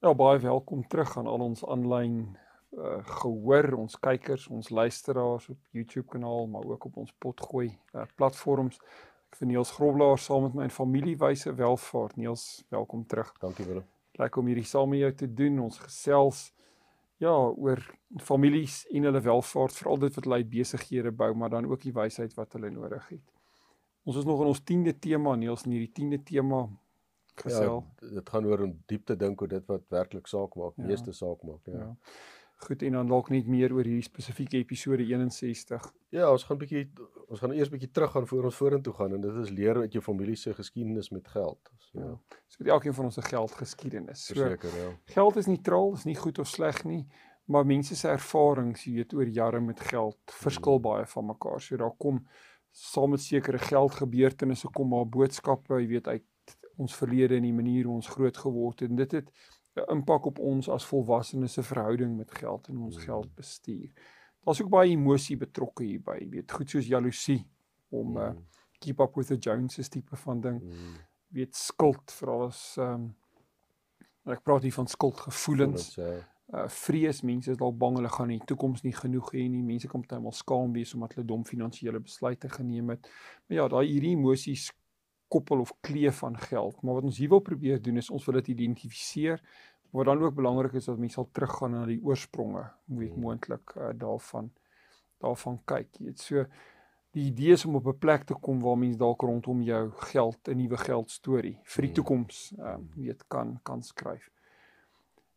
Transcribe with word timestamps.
Ja, 0.00 0.14
baie 0.14 0.38
welkom 0.40 0.86
terug 0.88 1.10
aan 1.20 1.26
al 1.28 1.42
ons 1.44 1.60
aanlyn 1.68 2.14
uh, 2.72 3.02
gehoor, 3.20 3.66
ons 3.82 3.98
kykers, 4.00 4.46
ons 4.48 4.70
luisteraars 4.72 5.50
op 5.52 5.58
YouTube 5.76 6.06
kanaal, 6.08 6.46
maar 6.48 6.64
ook 6.70 6.86
op 6.88 6.96
ons 7.02 7.10
potgooi 7.20 7.66
uh, 7.68 8.06
platforms. 8.16 8.78
Ek 9.28 9.36
vir 9.42 9.50
Niels 9.50 9.74
Groblaar 9.76 10.16
saam 10.16 10.46
met 10.46 10.56
my 10.56 10.70
familiewyse 10.72 11.52
welvaart. 11.58 12.16
Niels, 12.16 12.46
welkom 12.72 13.04
terug. 13.12 13.34
Dankie 13.44 13.68
Willem. 13.68 13.84
Lekker 14.16 14.40
om 14.40 14.48
hierdie 14.48 14.64
saam 14.72 14.88
met 14.94 15.02
jou 15.02 15.12
te 15.20 15.28
doen. 15.42 15.60
Ons 15.68 15.76
gesels 15.84 16.46
ja, 17.20 17.36
oor 17.36 17.84
families 18.24 18.86
en 18.88 19.10
hulle 19.10 19.26
welvaart, 19.28 19.82
veral 19.82 20.00
dit 20.06 20.16
wat 20.16 20.30
hulle 20.30 20.40
uit 20.40 20.52
besighede 20.56 21.12
bou, 21.12 21.34
maar 21.36 21.52
dan 21.52 21.68
ook 21.68 21.84
die 21.84 21.92
wysheid 21.92 22.32
wat 22.40 22.56
hulle 22.56 22.72
nodig 22.72 23.04
het. 23.18 23.26
Ons 24.08 24.24
is 24.24 24.24
nog 24.24 24.40
in 24.46 24.54
ons 24.54 24.64
10de 24.64 24.96
tema, 24.96 25.36
Niels, 25.36 25.68
in 25.68 25.76
hierdie 25.76 25.92
10de 25.92 26.24
tema 26.32 26.70
gesel. 27.42 27.80
Ja, 28.00 28.10
dit 28.18 28.28
gaan 28.34 28.46
oor 28.46 28.66
om 28.66 28.76
diep 28.90 29.06
te 29.06 29.16
dink 29.16 29.42
oor 29.42 29.48
dit 29.48 29.66
wat 29.70 29.88
werklik 29.88 30.28
saak 30.30 30.54
maak, 30.60 30.76
ja. 30.76 30.90
meeste 30.92 31.12
saak 31.16 31.42
maak, 31.46 31.64
ja. 31.64 31.86
ja. 31.86 31.96
Goed 32.60 32.82
en 32.84 32.92
dan 32.92 33.08
dalk 33.08 33.30
net 33.32 33.46
meer 33.48 33.72
oor 33.72 33.86
hierdie 33.88 34.04
spesifieke 34.04 34.58
episode 34.58 35.06
61. 35.08 35.86
Ja, 36.12 36.26
ons 36.28 36.44
gaan 36.44 36.58
bietjie 36.60 36.82
ons 37.30 37.40
gaan 37.40 37.54
eers 37.54 37.70
bietjie 37.72 37.88
terug 37.94 38.12
gaan 38.12 38.26
voor 38.26 38.50
ons 38.50 38.58
vorentoe 38.58 38.92
gaan 38.98 39.14
en 39.16 39.24
dit 39.24 39.38
is 39.44 39.52
leer 39.54 39.80
uit 39.80 39.96
jou 39.96 40.02
familie 40.04 40.36
se 40.36 40.52
geskiedenis 40.54 41.08
met 41.14 41.28
geld. 41.30 41.70
So 41.86 42.02
ja. 42.02 42.12
So 42.50 42.64
met 42.64 42.72
elkeen 42.74 42.94
van 42.94 43.08
ons 43.08 43.16
se 43.16 43.24
geldgeskiedenis. 43.24 44.26
So 44.26 44.34
seker, 44.34 44.76
ja. 44.76 44.92
Geld 45.14 45.40
is 45.40 45.48
neutraal, 45.48 45.94
is 45.96 46.04
nie 46.04 46.18
goed 46.18 46.38
of 46.42 46.50
sleg 46.50 46.82
nie, 46.84 47.04
maar 47.50 47.66
mense 47.66 47.96
se 47.96 48.08
ervarings, 48.10 48.84
jy 48.84 48.98
weet, 49.00 49.14
oor 49.16 49.30
jare 49.40 49.60
met 49.64 49.80
geld 49.80 50.34
verskil 50.42 50.76
hmm. 50.76 50.86
baie 50.88 51.06
van 51.14 51.30
mekaar. 51.30 51.62
So 51.64 51.80
daar 51.80 51.96
kom 51.98 52.20
saam 52.70 53.14
met 53.14 53.22
sekere 53.24 53.58
geldgebeurtenisse 53.58 54.68
kom 54.74 54.92
maar 54.92 55.08
boodskappe, 55.08 55.80
jy 55.80 55.88
weet, 55.96 56.10
uit 56.10 56.26
ons 56.80 56.96
verlede 56.96 57.36
en 57.36 57.46
die 57.46 57.54
manier 57.54 57.84
hoe 57.88 57.94
ons 57.94 58.08
groot 58.08 58.36
geword 58.36 58.80
het 58.80 58.90
en 58.90 58.96
dit 58.96 59.18
het 59.18 59.32
'n 59.76 59.90
impak 59.96 60.26
op 60.26 60.38
ons 60.38 60.68
as 60.68 60.86
volwassenes 60.86 61.52
se 61.52 61.62
verhouding 61.62 62.16
met 62.16 62.30
geld 62.30 62.68
en 62.68 62.78
ons 62.78 62.96
mm. 62.96 63.02
geldbestuur. 63.02 63.92
Daar's 64.44 64.62
ook 64.62 64.70
baie 64.72 64.90
emosie 64.90 65.36
betrokke 65.36 65.84
hierby, 65.84 66.16
jy 66.20 66.28
weet, 66.28 66.52
goed 66.52 66.70
soos 66.70 66.86
jaloesie 66.86 67.46
om 67.88 68.16
'n 68.16 68.20
uh, 68.20 68.30
mm. 68.30 68.44
keep 68.78 69.00
up 69.00 69.14
with 69.14 69.26
the 69.26 69.36
Joneses 69.36 69.88
tipe 69.88 70.16
van 70.16 70.40
ding. 70.40 70.62
Mm. 70.62 70.98
Weet 71.28 71.56
skuld 71.56 72.12
veral 72.12 72.46
as 72.46 72.76
ehm 72.78 72.92
um, 72.94 73.14
ek 74.24 74.42
praat 74.42 74.62
hier 74.62 74.72
van 74.72 74.86
skuldgevoelens. 74.86 75.96
Uh 75.98 76.20
vrees 76.66 77.22
mense 77.22 77.50
is 77.50 77.56
dalk 77.56 77.76
bang 77.78 77.96
hulle 77.96 78.08
gaan 78.10 78.28
nie 78.28 78.40
toekoms 78.46 78.82
nie 78.82 78.92
genoeg 78.92 79.28
hê 79.32 79.44
nie. 79.48 79.62
Mense 79.62 79.88
kom 79.88 80.02
baie 80.02 80.20
maal 80.20 80.34
skaam 80.34 80.72
wees 80.72 80.94
omdat 80.94 81.14
hulle 81.14 81.26
dom 81.26 81.44
finansiële 81.46 82.00
besluite 82.00 82.48
geneem 82.48 82.90
het. 82.90 83.06
Maar 83.46 83.56
ja, 83.56 83.68
daai 83.68 83.86
hierdie 83.86 84.16
emosies 84.16 84.72
koppel 85.30 85.62
of 85.62 85.72
kleef 85.80 86.24
aan 86.26 86.38
geld. 86.38 86.82
Maar 86.82 86.98
wat 86.98 87.06
ons 87.10 87.18
hier 87.22 87.30
wil 87.30 87.42
probeer 87.46 87.78
doen 87.82 88.00
is 88.02 88.10
ons 88.10 88.24
wil 88.26 88.40
dit 88.40 88.50
identifiseer. 88.56 89.38
Wat 89.94 90.06
dan 90.06 90.22
ook 90.22 90.34
belangrik 90.34 90.74
is 90.78 90.88
dat 90.90 90.98
mense 90.98 91.18
sal 91.18 91.28
teruggaan 91.34 91.74
na 91.74 91.84
die 91.86 92.00
oorspronge, 92.02 92.64
moet 92.84 93.10
hmm. 93.10 93.22
moontlik 93.26 93.74
uh, 93.76 93.94
daarvan 93.94 94.50
daarvan 95.20 95.58
kyk. 95.68 95.98
Jy 95.98 96.04
weet 96.06 96.22
so 96.22 96.44
die 97.12 97.26
idee 97.28 97.56
is 97.56 97.64
om 97.68 97.74
op 97.76 97.86
'n 97.90 97.98
plek 97.98 98.24
te 98.24 98.34
kom 98.34 98.62
waar 98.62 98.78
mense 98.78 98.98
dalk 98.98 99.22
rondom 99.26 99.62
jou 99.62 99.90
geld 100.12 100.48
'n 100.48 100.56
nuwe 100.56 100.78
geld 100.78 101.10
storie 101.10 101.58
vir 101.64 101.82
die 101.82 101.90
hmm. 101.90 101.98
toekoms 101.98 102.52
ehm 102.58 102.74
um, 102.74 102.90
weet 102.96 103.24
kan 103.28 103.58
kan 103.62 103.82
skryf. 103.82 104.30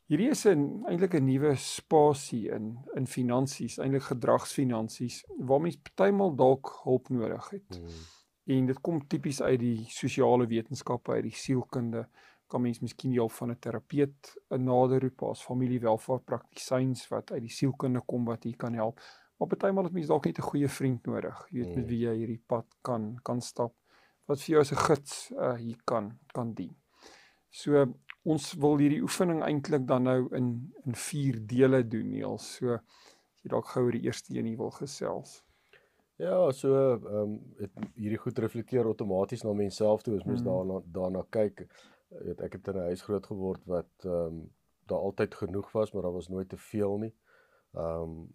Hierdie 0.08 0.30
is 0.30 0.46
'n 0.46 0.86
eintlik 0.88 1.14
'n 1.14 1.26
nuwe 1.26 1.56
spasie 1.56 2.50
in 2.50 2.78
in 2.96 3.08
finansies, 3.08 3.78
eintlik 3.78 4.10
gedragsfinansies 4.14 5.26
waar 5.38 5.62
mense 5.62 5.82
partymal 5.82 6.36
dalk 6.36 6.80
hulp 6.84 7.10
nodig 7.10 7.50
het. 7.50 7.80
Hmm 7.82 8.23
en 8.46 8.66
dit 8.66 8.80
kom 8.82 9.02
tipies 9.08 9.42
uit 9.42 9.60
die 9.60 9.86
sosiale 9.90 10.48
wetenskappe 10.48 11.16
uit 11.16 11.24
die 11.30 11.36
sielkunde. 11.36 12.08
Kan 12.52 12.62
mens 12.62 12.82
miskien 12.84 13.14
hulp 13.16 13.32
van 13.32 13.52
'n 13.52 13.60
terapeut 13.60 14.34
nader 14.50 15.02
roep 15.02 15.24
as 15.24 15.44
familiewelvaart 15.44 16.26
praktisyns 16.26 17.08
wat 17.10 17.32
uit 17.32 17.42
die 17.42 17.56
sielkunde 17.60 18.02
kom 18.06 18.26
wat 18.26 18.44
hier 18.44 18.58
kan 18.58 18.74
help. 18.74 19.00
Maar 19.38 19.48
partymal 19.48 19.84
het 19.84 19.94
mens 19.94 20.08
dalk 20.08 20.26
net 20.26 20.38
'n 20.38 20.50
goeie 20.52 20.68
vriend 20.68 21.06
nodig. 21.06 21.48
Jy 21.50 21.60
weet 21.60 21.76
met 21.76 21.88
wie 21.88 22.00
jy 22.06 22.16
hierdie 22.16 22.44
pad 22.48 22.66
kan 22.82 23.20
kan 23.24 23.42
stap 23.42 23.74
wat 24.28 24.42
vir 24.42 24.54
jou 24.54 24.62
as 24.62 24.72
'n 24.72 24.86
gids 24.88 25.32
uh, 25.32 25.56
hier 25.56 25.82
kan 25.86 26.20
kan 26.34 26.54
dien. 26.54 26.76
So 27.50 27.86
ons 28.24 28.54
wil 28.54 28.78
hierdie 28.78 29.02
oefening 29.02 29.42
eintlik 29.44 29.88
dan 29.88 30.04
nou 30.04 30.28
in 30.36 30.74
in 30.86 30.96
vier 30.96 31.40
dele 31.48 31.84
doen 31.88 32.10
Niels 32.10 32.56
so 32.56 32.74
as 32.74 33.44
jy 33.44 33.50
dalk 33.50 33.68
gou 33.68 33.84
oor 33.84 33.92
die 33.92 34.06
eerste 34.08 34.34
een 34.36 34.58
wil 34.58 34.72
gesels 34.72 35.44
Ja, 36.16 36.52
so 36.52 36.70
ehm 36.94 37.16
um, 37.16 37.32
het 37.58 37.72
hierdie 37.96 38.20
goed 38.22 38.38
reflekteer 38.38 38.86
outomaties 38.86 39.42
na 39.42 39.54
menself 39.54 40.04
toe 40.06 40.16
as 40.16 40.26
mens 40.26 40.42
mm. 40.42 40.46
daarna 40.46 40.82
daarna 40.98 41.24
kyk. 41.30 41.66
Weet 42.10 42.42
ek 42.46 42.54
het 42.54 42.68
in 42.68 42.78
'n 42.78 42.90
huis 42.90 43.02
groot 43.02 43.26
geword 43.26 43.66
wat 43.66 44.06
ehm 44.06 44.14
um, 44.14 44.52
daar 44.86 45.00
altyd 45.00 45.36
genoeg 45.36 45.72
was, 45.72 45.92
maar 45.92 46.02
daar 46.02 46.14
was 46.14 46.28
nooit 46.30 46.50
te 46.50 46.58
veel 46.58 46.98
nie. 46.98 47.14
Ehm 47.74 48.02
um, 48.02 48.28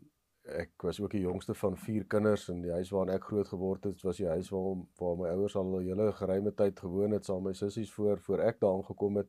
ek 0.43 0.83
was 0.83 1.01
ook 1.01 1.11
die 1.11 1.21
jongste 1.21 1.55
van 1.55 1.77
vier 1.77 2.05
kinders 2.07 2.49
en 2.49 2.61
die 2.65 2.73
huis 2.73 2.91
waarin 2.91 3.15
ek 3.15 3.25
groot 3.25 3.49
geword 3.49 3.85
het, 3.85 4.03
was 4.03 4.17
die 4.17 4.27
huis 4.27 4.49
waar 4.51 4.77
waar 4.99 5.17
my 5.17 5.29
ouers 5.29 5.57
al 5.57 5.65
'n 5.79 5.87
hele 5.87 6.13
geruime 6.13 6.55
tyd 6.55 6.81
gewoon 6.81 7.11
het 7.11 7.25
saam 7.25 7.43
met 7.43 7.53
my 7.53 7.53
sissies 7.53 7.93
voor 7.93 8.19
voor 8.19 8.39
ek 8.39 8.61
daar 8.61 8.73
aangekom 8.73 9.17
het. 9.17 9.29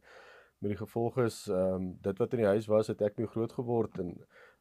Met 0.60 0.72
die 0.72 0.78
gevolg 0.78 1.18
is 1.18 1.48
ehm 1.48 1.74
um, 1.74 1.98
dit 2.02 2.18
wat 2.18 2.34
in 2.34 2.40
die 2.40 2.54
huis 2.54 2.68
was, 2.68 2.88
het 2.88 3.02
ek 3.02 3.18
nie 3.18 3.28
groot 3.28 3.54
geword 3.54 4.00
en 4.00 4.18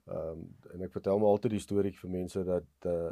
Ehm 0.09 0.41
um, 0.41 0.57
en 0.73 0.83
ek 0.83 0.93
vertel 0.93 1.19
maar 1.19 1.35
altyd 1.35 1.51
die 1.57 1.61
storie 1.61 1.93
vir 1.93 2.11
mense 2.11 2.45
dat 2.45 2.87
uh 2.87 3.11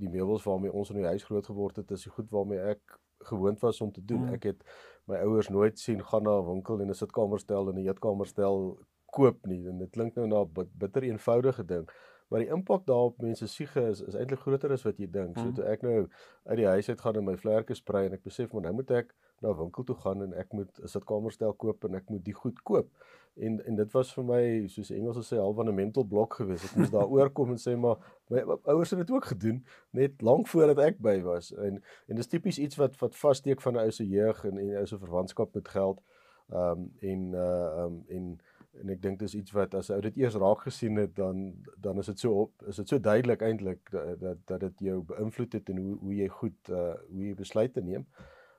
die 0.00 0.10
meubels 0.10 0.44
waarmee 0.44 0.72
ons 0.72 0.90
in 0.92 1.00
die 1.00 1.06
huis 1.08 1.24
groot 1.24 1.46
geword 1.46 1.76
het, 1.80 1.90
is 1.90 2.04
die 2.04 2.12
goed 2.12 2.30
waarmee 2.30 2.60
ek 2.74 2.98
gewoond 3.24 3.60
was 3.60 3.80
om 3.80 3.92
te 3.92 4.04
doen. 4.04 4.26
Mm. 4.26 4.34
Ek 4.36 4.48
het 4.50 4.64
my 5.08 5.20
ouers 5.24 5.48
nooit 5.48 5.78
sien 5.78 6.02
gaan 6.04 6.22
na 6.22 6.38
'n 6.40 6.46
winkel 6.46 6.80
en 6.80 6.90
'n 6.90 6.94
sitkamer 6.94 7.40
stel 7.40 7.68
en 7.68 7.78
'n 7.78 7.86
eetkamer 7.86 8.26
stel 8.26 8.78
koop 9.06 9.46
nie. 9.46 9.68
En 9.68 9.78
dit 9.78 9.90
klink 9.90 10.14
nou 10.14 10.26
na 10.26 10.44
'n 10.44 10.68
bitter 10.72 11.02
eenvoudige 11.02 11.64
ding, 11.64 11.88
maar 12.28 12.40
die 12.40 12.48
impak 12.48 12.86
daarop 12.86 13.22
mense 13.22 13.46
siege 13.46 13.80
is 13.80 14.00
is 14.00 14.14
eintlik 14.14 14.40
groter 14.40 14.72
as 14.72 14.82
wat 14.82 14.98
jy 14.98 15.10
dink. 15.10 15.36
Mm. 15.36 15.42
So 15.42 15.52
toe 15.52 15.64
ek 15.64 15.82
nou 15.82 16.08
uit 16.44 16.56
die 16.56 16.66
huis 16.66 16.88
uit 16.88 17.00
gaan 17.00 17.16
en 17.16 17.24
my 17.24 17.36
vlerke 17.36 17.74
sprei 17.74 18.06
en 18.06 18.12
ek 18.12 18.22
besef 18.22 18.52
maar 18.52 18.62
nou 18.62 18.74
moet 18.74 18.90
ek 18.90 19.14
na 19.40 19.48
'n 19.48 19.58
winkel 19.58 19.84
toe 19.84 19.96
gaan 19.96 20.22
en 20.22 20.32
ek 20.32 20.52
moet 20.52 20.80
'n 20.80 20.88
sitkamerstel 20.88 21.52
koop 21.52 21.84
en 21.84 21.94
ek 21.94 22.08
moet 22.10 22.24
die 22.24 22.34
goed 22.34 22.62
koop. 22.62 22.88
En 23.34 23.64
en 23.64 23.74
dit 23.74 23.92
was 23.92 24.12
vir 24.14 24.24
my 24.24 24.42
soos 24.70 24.88
die 24.88 24.96
Engels 24.96 25.32
sê 25.32 25.38
half 25.40 25.58
'n 25.58 25.74
mental 25.74 26.04
blok 26.04 26.34
gewees. 26.34 26.64
Ek 26.64 26.76
moes 26.76 26.90
daar 26.90 27.10
oorkom 27.10 27.50
en 27.50 27.58
sê 27.58 27.76
maar 27.76 27.96
my 28.30 28.44
ouers 28.62 28.90
het 28.90 28.98
dit 28.98 29.10
ook 29.10 29.24
gedoen 29.24 29.64
net 29.90 30.22
lank 30.22 30.46
voordat 30.48 30.78
ek 30.78 30.98
by 30.98 31.20
was. 31.22 31.52
En 31.54 31.82
en 32.06 32.16
dis 32.16 32.26
tipies 32.26 32.58
iets 32.58 32.76
wat 32.76 32.98
wat 32.98 33.16
vassteek 33.16 33.60
van 33.60 33.74
'n 33.74 33.84
ou 33.86 33.90
se 33.90 34.06
jeug 34.08 34.44
en 34.44 34.58
en 34.58 34.68
'n 34.70 34.76
ou 34.76 34.86
se 34.86 34.98
verwantskap 34.98 35.54
met 35.54 35.68
geld. 35.68 36.02
Ehm 36.50 36.70
um, 36.70 36.92
en 37.00 37.32
uh 37.32 37.84
um 37.84 38.04
en 38.08 38.40
en 38.82 38.88
ek 38.88 39.02
dink 39.02 39.18
dis 39.18 39.34
iets 39.34 39.52
wat 39.52 39.74
as 39.74 39.90
ou 39.90 40.00
dit 40.00 40.16
eers 40.16 40.34
raak 40.34 40.60
gesien 40.66 40.96
het 40.96 41.16
dan 41.16 41.54
dan 41.76 41.98
is 41.98 42.06
dit 42.06 42.18
so 42.18 42.40
op 42.40 42.62
is 42.66 42.76
dit 42.76 42.88
so 42.88 43.00
duidelik 43.00 43.42
eintlik 43.42 43.90
dat 44.20 44.38
dat 44.44 44.60
dit 44.60 44.78
jou 44.78 45.02
beïnvloed 45.02 45.52
het 45.52 45.68
en 45.68 45.76
hoe 45.76 45.98
hoe 45.98 46.14
jy 46.14 46.28
goed 46.28 46.70
uh 46.70 46.94
hoe 47.10 47.26
jy 47.26 47.34
besluite 47.34 47.80
neem. 47.80 48.06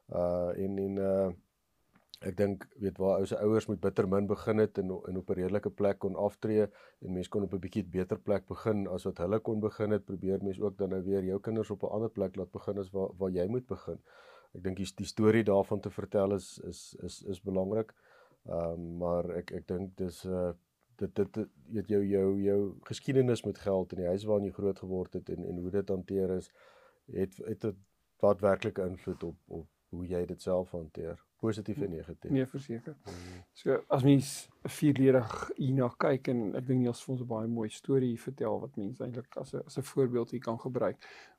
Uh 0.10 0.52
en 0.58 0.78
en 0.78 0.98
uh 0.98 1.32
ek 2.26 2.38
dink 2.38 2.66
weet 2.82 2.98
waar 3.02 3.20
ou 3.22 3.26
se 3.30 3.38
ouers 3.38 3.68
moet 3.70 3.82
bitter 3.82 4.08
min 4.10 4.28
begin 4.28 4.62
het 4.64 4.80
en 4.82 4.92
en 5.10 5.18
op 5.22 5.30
'n 5.30 5.38
redelike 5.40 5.70
plek 5.70 6.00
kon 6.00 6.16
aftree 6.28 6.66
en 6.66 7.14
mense 7.14 7.30
kon 7.30 7.44
op 7.44 7.54
'n 7.54 7.64
bietjie 7.66 7.84
beter 7.84 8.20
plek 8.20 8.48
begin 8.48 8.88
as 8.88 9.06
wat 9.06 9.18
hulle 9.18 9.40
kon 9.40 9.60
begin 9.60 9.92
het 9.92 10.06
probeer 10.06 10.44
mense 10.44 10.64
ook 10.64 10.78
dan 10.78 10.90
nou 10.90 11.02
weer 11.04 11.24
jou 11.24 11.40
kinders 11.40 11.72
op 11.72 11.84
'n 11.84 11.94
ander 11.98 12.10
plek 12.10 12.36
laat 12.36 12.52
begin 12.52 12.78
as 12.78 12.92
waar 12.92 13.10
waar 13.18 13.32
jy 13.32 13.48
moet 13.48 13.68
begin. 13.68 14.00
Ek 14.56 14.64
dink 14.64 14.78
die, 14.78 14.88
die 14.96 15.06
storie 15.06 15.44
daarvan 15.44 15.80
te 15.80 15.90
vertel 15.90 16.34
is 16.34 16.60
is 16.64 16.96
is 17.04 17.24
is 17.24 17.42
belangrik. 17.42 17.94
Ehm 18.46 18.72
um, 18.72 18.98
maar 18.98 19.30
ek 19.30 19.52
ek 19.52 19.68
dink 19.68 19.98
dis 19.98 20.26
uh 20.26 20.52
dit 20.96 21.16
dit 21.16 21.38
weet 21.72 21.88
jou 21.88 22.04
jou 22.08 22.42
jou 22.42 22.60
geskiedenis 22.82 23.44
met 23.46 23.58
geld 23.58 23.92
in 23.94 23.98
die 23.98 24.08
huis 24.08 24.24
waarin 24.24 24.46
jy 24.46 24.52
groot 24.52 24.80
geword 24.80 25.14
het 25.14 25.30
en 25.30 25.46
en 25.46 25.58
hoe 25.58 25.72
dit 25.72 25.90
hanteer 25.90 26.30
is 26.38 26.52
het 27.12 27.38
het 27.38 27.66
'n 27.66 27.76
daadwerklike 28.24 28.82
invloed 28.82 29.24
op 29.24 29.36
op 29.48 29.68
hoe 29.96 30.08
jy 30.08 30.26
dit 30.30 30.42
self 30.42 30.72
hanteer, 30.76 31.20
positief 31.40 31.82
en 31.82 31.90
negatief. 31.94 32.32
Nee, 32.32 32.46
verseker. 32.50 32.96
Mm. 33.06 33.44
So 33.54 33.78
as 33.88 34.04
mens 34.04 34.32
vierledig 34.78 35.36
hierna 35.58 35.90
kyk 36.02 36.30
en 36.34 36.44
ek 36.60 36.68
dink 36.68 36.84
Niels 36.84 37.04
vir 37.06 37.14
ons 37.16 37.24
'n 37.24 37.30
baie 37.30 37.48
mooi 37.48 37.70
storie 37.70 38.16
vertel 38.20 38.60
wat 38.60 38.78
mense 38.82 39.04
eintlik 39.04 39.38
as 39.42 39.54
'n 39.54 39.64
as 39.66 39.78
'n 39.78 39.90
voorbeeld 39.94 40.32
hier 40.32 40.46
kan 40.50 40.60
gebruik. 40.60 40.98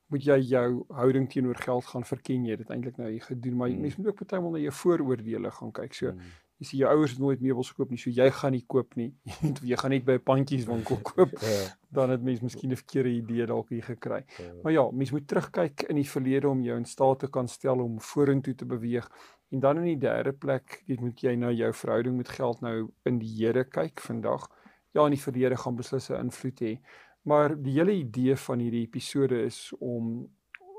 Moet 0.09 0.25
jy 0.25 0.39
jou 0.41 0.85
houding 0.89 1.29
teenoor 1.29 1.57
geld 1.57 1.85
gaan 1.85 2.05
verken 2.05 2.45
jy 2.45 2.57
dit 2.57 2.71
eintlik 2.71 2.97
nou 2.97 3.11
hier 3.11 3.23
gedoen, 3.23 3.57
maar 3.57 3.71
mm. 3.71 3.81
mens 3.81 3.97
moet 3.97 4.07
ook 4.07 4.23
partymal 4.23 4.51
na 4.51 4.59
jou 4.59 4.73
vooroordeele 4.73 5.51
gaan 5.51 5.73
kyk. 5.73 5.95
So 5.95 6.13
mm. 6.13 6.21
Jy 6.57 6.67
sien 6.67 6.81
jou 6.81 6.89
ouers 6.89 7.13
het 7.13 7.21
nooit 7.21 7.41
meubels 7.45 7.71
gekoop 7.71 7.91
nie, 7.93 7.99
so 8.01 8.11
jy 8.11 8.31
gaan 8.33 8.55
nie 8.57 8.65
koop 8.67 8.95
nie. 8.97 9.11
jy 9.71 9.77
gaan 9.77 9.93
net 9.93 10.05
by 10.07 10.17
'n 10.17 10.25
pandjieswinkel 10.25 11.01
koop. 11.11 11.35
Ja. 11.43 11.77
Dan 11.93 12.11
het 12.11 12.23
mens 12.23 12.41
miskien 12.41 12.73
'n 12.73 12.81
verkeerde 12.81 13.13
idee 13.13 13.47
dalk 13.47 13.69
hier 13.69 13.83
gekry. 13.83 14.25
Ja. 14.39 14.53
Maar 14.63 14.73
ja, 14.73 14.91
mens 14.91 15.13
moet 15.13 15.29
terugkyk 15.29 15.83
in 15.89 15.97
die 15.97 16.09
verlede 16.09 16.49
om 16.49 16.63
jou 16.63 16.77
in 16.77 16.85
staat 16.85 17.19
te 17.19 17.29
kan 17.29 17.49
stel 17.49 17.83
om 17.85 18.01
vorentoe 18.01 18.55
te 18.55 18.65
beweeg. 18.65 19.11
En 19.51 19.61
dan 19.61 19.77
in 19.77 19.85
die 19.85 19.99
derde 19.99 20.33
plek, 20.33 20.83
weet 20.87 21.01
moet 21.01 21.21
jy 21.21 21.35
nou 21.35 21.53
jou 21.53 21.73
verhouding 21.73 22.17
met 22.17 22.29
geld 22.29 22.61
nou 22.61 22.91
in 23.05 23.19
die 23.19 23.35
Here 23.37 23.65
kyk 23.65 24.01
vandag. 24.01 24.49
Ja, 24.93 25.05
in 25.05 25.13
die 25.13 25.23
verlede 25.23 25.57
gaan 25.57 25.77
beslis 25.77 26.11
'n 26.11 26.25
invloed 26.25 26.61
hê. 26.61 26.79
Maar 27.23 27.63
die 27.63 27.73
hele 27.73 27.93
idee 27.93 28.37
van 28.37 28.59
hierdie 28.59 28.87
episode 28.87 29.43
is 29.45 29.73
om 29.79 30.29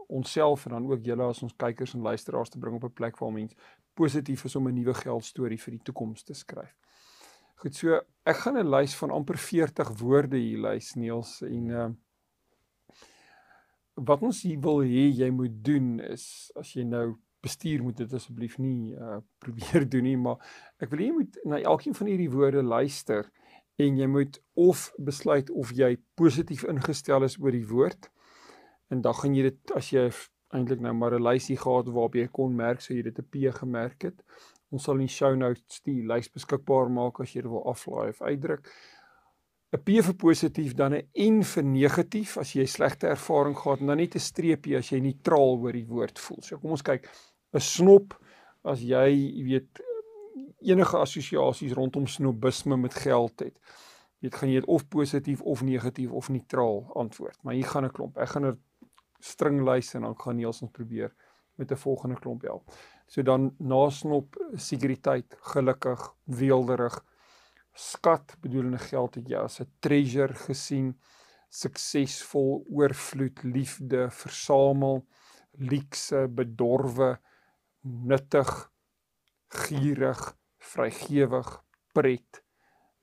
onsself 0.07 0.65
en 0.65 0.71
dan 0.71 0.91
ook 0.91 1.03
julle 1.03 1.23
as 1.23 1.41
ons 1.43 1.55
kykers 1.55 1.93
en 1.93 2.01
luisteraars 2.01 2.49
te 2.49 2.59
bring 2.59 2.75
op 2.75 2.83
'n 2.83 2.93
plek 2.93 3.17
waar 3.17 3.31
mens 3.31 3.55
positief 3.97 4.45
is 4.45 4.55
om 4.55 4.67
'n 4.67 4.75
nuwe 4.77 4.93
geldstorie 4.93 5.59
vir 5.59 5.77
die 5.77 5.83
toekoms 5.89 6.23
te 6.23 6.33
skryf. 6.33 6.75
Goed, 7.57 7.75
so 7.75 7.99
ek 8.25 8.43
gaan 8.43 8.57
'n 8.57 8.69
lys 8.69 8.95
van 8.95 9.11
amper 9.11 9.37
40 9.37 9.89
woorde 9.99 10.37
hier 10.37 10.59
lys 10.61 10.95
Niels 10.95 11.41
en 11.41 11.69
uh 11.69 11.89
wat 13.97 14.21
ons 14.21 14.43
hier 14.45 14.59
wil 14.61 14.83
hê 14.85 15.07
jy 15.09 15.29
moet 15.33 15.55
doen 15.65 15.99
is 15.99 16.51
as 16.55 16.75
jy 16.75 16.83
nou 16.85 17.17
bestuur 17.41 17.81
moet 17.81 17.97
dit 17.97 18.13
asseblief 18.13 18.59
nie 18.61 18.93
uh 18.93 19.17
probeer 19.43 19.89
doen 19.89 20.03
nie, 20.03 20.17
maar 20.17 20.37
ek 20.79 20.91
wil 20.91 21.01
jy 21.01 21.11
moet 21.15 21.39
na 21.45 21.61
elkeen 21.61 21.97
van 21.97 22.07
hierdie 22.07 22.29
woorde 22.29 22.61
luister 22.61 23.31
en 23.77 23.97
jy 23.97 24.07
moet 24.07 24.37
of 24.53 24.91
besluit 24.97 25.49
of 25.49 25.73
jy 25.73 25.95
positief 26.15 26.63
ingestel 26.69 27.25
is 27.25 27.39
oor 27.41 27.51
die 27.51 27.65
woord 27.65 28.11
en 28.93 29.01
dan 29.01 29.17
gaan 29.17 29.35
jy 29.35 29.49
dit 29.49 29.73
as 29.77 29.91
jy 29.93 30.07
eintlik 30.55 30.79
nou 30.79 30.93
maar 30.93 31.13
'n 31.15 31.23
lysie 31.23 31.57
gehad 31.57 31.87
waarop 31.87 32.15
jy 32.15 32.27
kon 32.27 32.55
merk 32.55 32.81
sou 32.81 32.95
jy 32.95 33.03
dit 33.03 33.19
'n 33.19 33.29
P 33.31 33.51
gemerk 33.59 34.01
het. 34.01 34.23
Ons 34.71 34.83
sal 34.83 34.95
in 34.95 35.07
die 35.07 35.07
show 35.07 35.35
notes 35.35 35.81
die 35.83 36.03
lys 36.03 36.29
beskikbaar 36.29 36.89
maak 36.89 37.19
as 37.19 37.33
jy 37.33 37.41
dit 37.41 37.51
wil 37.51 37.65
aflaai 37.65 38.09
of 38.09 38.21
uitdruk. 38.21 38.67
'n 39.73 39.83
P 39.83 40.01
vir 40.01 40.15
positief, 40.15 40.73
dan 40.75 40.93
'n 40.93 41.07
N 41.15 41.43
vir 41.43 41.63
negatief 41.63 42.37
as 42.37 42.53
jy 42.53 42.65
slegte 42.65 43.07
ervaring 43.07 43.55
gehad 43.55 43.81
en 43.81 43.87
dan 43.87 43.97
net 43.97 44.15
'n 44.15 44.19
streepie 44.19 44.77
as 44.77 44.89
jy 44.91 44.99
neutraal 44.99 45.59
oor 45.59 45.73
die 45.73 45.87
woord 45.87 46.19
voel. 46.19 46.41
So 46.41 46.57
kom 46.57 46.71
ons 46.71 46.81
kyk. 46.81 47.09
'n 47.53 47.59
Snop 47.59 48.15
as 48.63 48.81
jy, 48.81 49.07
jy 49.37 49.43
weet 49.43 49.81
enige 50.59 50.97
assosiasies 50.97 51.73
rondom 51.73 52.07
snobisme 52.07 52.77
met 52.77 52.93
geld 52.93 53.39
het. 53.39 53.59
Jy 54.19 54.29
gaan 54.29 54.49
jy 54.49 54.59
dit 54.61 54.69
of 54.69 54.87
positief 54.89 55.41
of 55.41 55.61
negatief 55.61 56.11
of 56.11 56.29
neutraal 56.29 56.91
antwoord. 56.95 57.37
Maar 57.43 57.53
hier 57.53 57.67
gaan 57.67 57.85
'n 57.85 57.91
klomp. 57.91 58.17
Ek 58.17 58.29
gaan 58.29 58.45
'n 58.45 58.59
stringlys 59.19 59.93
en 59.95 60.01
dan 60.01 60.15
gaan 60.15 60.35
Niels 60.35 60.61
ons 60.61 60.71
probeer 60.71 61.13
met 61.57 61.71
'n 61.71 61.75
volgende 61.75 62.19
klomp 62.19 62.41
help. 62.41 62.71
So 63.07 63.21
dan 63.21 63.55
nasnop 63.57 64.35
sekuriteit, 64.53 65.35
gelukkig, 65.39 66.15
weelderig. 66.23 67.05
Skat 67.73 68.35
bedoelende 68.41 68.77
geld 68.77 69.15
het 69.15 69.29
jy 69.29 69.37
as 69.37 69.59
'n 69.61 69.71
treasure 69.79 70.33
gesien, 70.33 70.99
suksesvol, 71.49 72.65
oorvloed, 72.69 73.43
liefde, 73.43 74.09
versamel, 74.09 75.07
liekse, 75.51 76.27
bedorwe, 76.27 77.19
nuttig, 77.81 78.71
gierig, 79.47 80.37
vrygewig, 80.57 81.63
pret. 81.93 82.43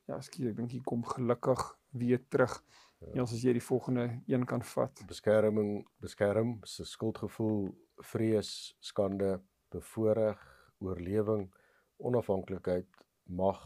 Ja, 0.07 0.19
ek 0.21 0.37
dink 0.57 0.71
hier 0.71 0.85
kom 0.85 1.05
gelukkig 1.05 1.79
weer 1.97 2.21
terug. 2.29 2.63
Ja, 3.13 3.23
as 3.23 3.43
jy 3.43 3.53
die 3.53 3.63
volgende 3.63 4.07
een 4.31 4.47
kan 4.49 4.63
vat. 4.65 5.03
Beskerming, 5.09 5.85
beskerm, 6.01 6.57
se 6.65 6.87
skuldgevoel, 6.89 7.69
vrees, 8.03 8.75
skande, 8.81 9.39
bevoorreg, 9.75 10.41
oorlewing, 10.79 11.49
onafhanklikheid, 11.97 12.89
mag, 13.25 13.61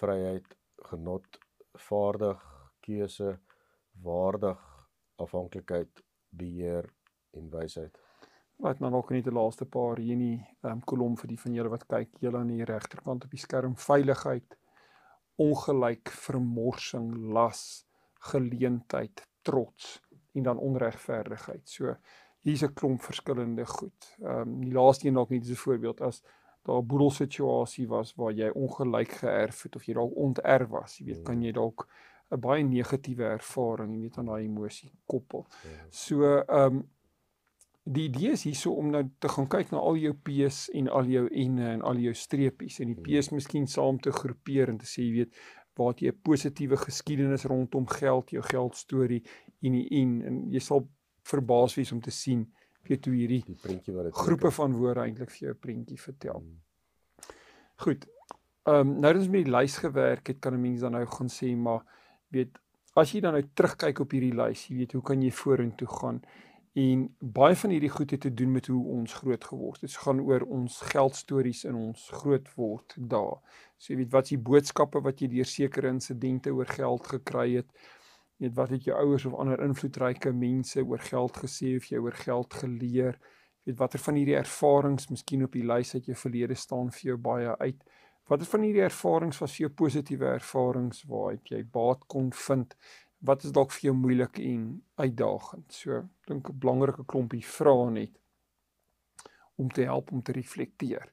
vryheid, 0.00 0.56
genot, 0.88 1.38
vaardig, 1.88 2.40
keuse, 2.80 3.36
waardig, 4.02 4.62
afhanklikheid, 5.16 6.02
beheer 6.30 6.88
en 7.36 7.50
wysheid. 7.52 7.98
Wat 8.62 8.78
nou 8.78 8.90
nog 8.94 9.10
nie 9.10 9.22
die 9.24 9.34
laaste 9.34 9.66
paar 9.66 9.98
hier 9.98 10.16
nie, 10.16 10.36
ehm 10.62 10.78
um, 10.78 10.82
kolom 10.86 11.16
vir 11.18 11.32
die 11.32 11.38
van 11.44 11.54
julle 11.56 11.72
wat 11.72 11.86
kyk, 11.90 12.18
julle 12.22 12.38
aan 12.38 12.52
die 12.52 12.66
regterkant 12.68 13.24
op 13.26 13.32
die 13.32 13.40
skerm, 13.40 13.74
veiligheid, 13.76 14.58
ongelyk, 15.42 16.12
vermorsing, 16.26 17.08
las, 17.34 17.84
geleentheid, 18.30 19.26
trots 19.42 20.00
en 20.32 20.42
dan 20.42 20.58
onregverdigheid. 20.58 21.68
So 21.68 21.96
hier's 22.42 22.62
'n 22.62 22.74
klomp 22.74 23.02
verskillende 23.02 23.66
goed. 23.66 24.16
Ehm 24.20 24.40
um, 24.40 24.60
die 24.60 24.72
laaste 24.72 25.06
een 25.06 25.14
dalk 25.14 25.30
net 25.30 25.42
as 25.42 25.50
'n 25.50 25.64
voorbeeld 25.64 26.00
as 26.00 26.22
daar 26.62 26.78
'n 26.78 26.86
boedelsituasie 26.86 27.88
was 27.88 28.14
waar 28.14 28.32
jy 28.32 28.48
ongelyk 28.48 29.12
geërf 29.12 29.62
het 29.62 29.76
of 29.76 29.84
jy 29.84 29.94
dalk 29.94 30.16
onterf 30.16 30.68
was, 30.68 30.98
jy 30.98 31.04
weet, 31.04 31.22
kan 31.22 31.42
jy 31.42 31.52
dalk 31.52 31.88
'n 32.30 32.40
baie 32.40 32.64
negatiewe 32.64 33.24
ervaring, 33.24 33.94
jy 33.94 34.00
weet, 34.00 34.18
aan 34.18 34.26
daai 34.26 34.44
emosie 34.44 34.92
koppel. 35.06 35.46
So 35.90 36.38
ehm 36.38 36.76
um, 36.76 36.88
die 37.84 38.04
idee 38.04 38.30
is 38.30 38.44
hierso 38.46 38.72
om 38.78 38.90
nou 38.90 39.02
te 39.18 39.28
gaan 39.28 39.48
kyk 39.48 39.72
na 39.72 39.78
al 39.78 39.96
jou 39.98 40.12
P's 40.14 40.68
en 40.70 40.88
al 40.88 41.08
jou 41.10 41.24
N'e 41.48 41.72
en 41.72 41.82
al 41.82 41.98
jou 41.98 42.14
streepies 42.14 42.78
en 42.80 42.94
die 42.94 43.00
P's 43.02 43.30
miskien 43.30 43.66
saam 43.66 43.98
te 43.98 44.12
groepeer 44.12 44.68
en 44.68 44.78
te 44.78 44.86
sê 44.86 45.02
jy 45.02 45.12
weet 45.12 45.34
waar 45.76 45.94
jy 45.96 46.08
'n 46.08 46.22
positiewe 46.22 46.76
geskiedenis 46.76 47.44
rondom 47.44 47.86
geld, 47.86 48.30
jou 48.30 48.42
geldstorie 48.42 49.22
en 49.62 49.74
en 49.74 50.22
en 50.22 50.50
jy 50.50 50.60
sal 50.60 50.88
verbaas 51.22 51.74
wees 51.74 51.92
om 51.92 52.00
te 52.00 52.10
sien 52.10 52.52
weet 52.88 53.06
hoe 53.06 53.14
hierdie 53.14 53.42
die 53.46 53.58
prentjie 53.62 53.94
wat 53.94 54.04
dit 54.04 54.14
groepe 54.14 54.50
van 54.50 54.72
woorde 54.72 55.00
eintlik 55.00 55.30
vir 55.30 55.46
jou 55.46 55.54
'n 55.54 55.60
prentjie 55.60 56.00
vertel. 56.00 56.40
Hmm. 56.40 56.60
Goed. 57.76 58.06
Ehm 58.66 58.80
um, 58.80 59.00
nou 59.00 59.12
dat 59.12 59.22
ons 59.22 59.28
met 59.28 59.44
die 59.44 59.52
lys 59.52 59.76
gewerk 59.76 60.26
het, 60.26 60.38
kan 60.38 60.54
'n 60.54 60.60
mens 60.60 60.80
dan 60.80 60.92
nou 60.92 61.06
gaan 61.06 61.28
sê 61.28 61.56
maar 61.56 61.82
weet 62.28 62.58
as 62.94 63.12
jy 63.12 63.20
dan 63.20 63.32
nou 63.32 63.44
terugkyk 63.54 64.00
op 64.00 64.10
hierdie 64.10 64.34
lys, 64.36 64.66
jy 64.68 64.76
weet 64.76 64.92
hoe 64.92 65.02
kan 65.02 65.22
jy 65.22 65.30
vorentoe 65.30 65.88
gaan? 65.88 66.22
En 66.72 67.16
baie 67.20 67.56
van 67.56 67.70
hierdie 67.70 67.90
goed 67.92 68.10
het 68.10 68.20
te 68.20 68.34
doen 68.34 68.52
met 68.52 68.66
hoe 68.66 68.84
ons 68.94 69.14
groot 69.14 69.44
geword 69.44 69.80
het. 69.80 69.90
Dit 69.90 69.98
gaan 70.00 70.20
oor 70.20 70.40
ons 70.40 70.78
geldstories 70.80 71.64
in 71.68 71.74
ons 71.76 72.06
groot 72.08 72.46
word 72.56 72.94
daar. 72.96 73.42
So 73.76 73.92
jy 73.92 73.98
weet 73.98 74.14
wat 74.14 74.30
is 74.30 74.32
die 74.32 74.38
boodskappe 74.40 75.02
wat 75.04 75.20
jy 75.20 75.28
deur 75.34 75.50
sekere 75.50 75.92
insidente 75.92 76.54
oor 76.56 76.70
geld 76.70 77.10
gekry 77.12 77.58
het? 77.58 77.68
Jy 78.40 78.46
weet 78.46 78.56
wat 78.56 78.72
het 78.72 78.88
jou 78.88 78.96
ouers 78.96 79.28
of 79.28 79.36
ander 79.36 79.60
invloedryke 79.60 80.32
mense 80.32 80.80
oor 80.80 81.04
geld 81.10 81.42
gesê 81.44 81.74
of 81.76 81.90
jy 81.92 82.00
oor 82.00 82.16
geld 82.22 82.56
geleer? 82.62 83.20
Jy 83.66 83.74
weet 83.74 83.82
watter 83.84 84.00
van 84.06 84.22
hierdie 84.22 84.40
ervarings 84.40 85.10
miskien 85.12 85.44
op 85.44 85.52
die 85.52 85.66
lys 85.68 85.92
uit 85.94 86.08
jou 86.08 86.16
verlede 86.24 86.56
staan 86.56 86.88
vir 86.88 87.12
jou 87.12 87.20
baie 87.20 87.52
uit? 87.60 87.84
Watter 88.32 88.48
van 88.48 88.64
hierdie 88.64 88.86
ervarings 88.88 89.44
was 89.44 89.58
vir 89.58 89.66
jou 89.66 89.74
positiewe 89.76 90.32
ervarings 90.38 91.04
waar 91.04 91.36
jy 91.52 91.60
baat 91.68 92.08
kon 92.08 92.32
vind? 92.32 92.72
Wat 93.22 93.44
is 93.46 93.54
dalk 93.54 93.72
vir 93.72 93.90
jou 93.90 93.94
moeilik 93.96 94.38
en 94.42 94.66
uitdagend. 94.98 95.72
So, 95.72 96.02
dink 96.26 96.48
'n 96.48 96.58
belangrike 96.58 97.04
klompie 97.06 97.44
vrae 97.44 97.90
net 97.90 98.18
om 99.56 99.70
te 99.70 99.82
help 99.82 100.12
om 100.12 100.22
te 100.22 100.32
reflekteer. 100.32 101.12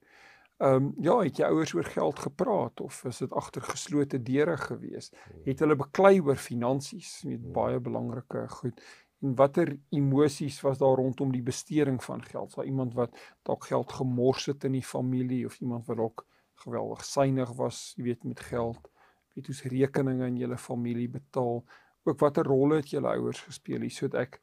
Ehm 0.60 0.76
um, 0.76 0.94
ja, 1.00 1.14
het 1.24 1.38
jy 1.38 1.46
ouers 1.46 1.74
oor 1.74 1.88
geld 1.88 2.20
gepraat 2.20 2.82
of 2.82 3.04
is 3.06 3.18
dit 3.18 3.32
agter 3.32 3.62
geslote 3.62 4.18
deure 4.24 4.58
gewees? 4.58 5.12
Het 5.46 5.60
hulle 5.60 5.76
beklei 5.76 6.20
oor 6.22 6.36
finansies? 6.36 7.22
Dit 7.22 7.40
is 7.40 7.54
baie 7.56 7.80
belangrike 7.80 8.48
goed. 8.48 8.82
En 9.22 9.36
watter 9.36 9.78
emosies 9.90 10.62
was 10.62 10.78
daar 10.78 10.96
rondom 11.00 11.32
die 11.32 11.44
besteding 11.44 12.04
van 12.04 12.24
geld? 12.24 12.54
Was 12.56 12.66
iemand 12.66 12.94
wat 12.94 13.16
dalk 13.48 13.66
geld 13.66 13.92
gemors 13.92 14.46
het 14.46 14.64
in 14.64 14.76
die 14.76 14.84
familie 14.84 15.46
of 15.46 15.60
iemand 15.60 15.86
wat 15.88 15.98
dalk 15.98 16.26
geweldig 16.66 17.06
synig 17.06 17.52
was, 17.56 17.94
jy 17.96 18.04
weet 18.04 18.24
met 18.24 18.40
geld? 18.40 18.92
Weet 19.36 19.48
hoe's 19.48 19.64
rekeninge 19.64 20.28
in 20.28 20.38
julle 20.38 20.58
familie 20.58 21.10
betaal? 21.10 21.64
Ook 22.10 22.20
watter 22.20 22.48
rolle 22.48 22.82
het 22.82 22.90
julle 22.94 23.12
ouers 23.16 23.42
gespeel 23.48 23.86
hier 23.86 23.96
sodat 23.96 24.22
ek 24.22 24.40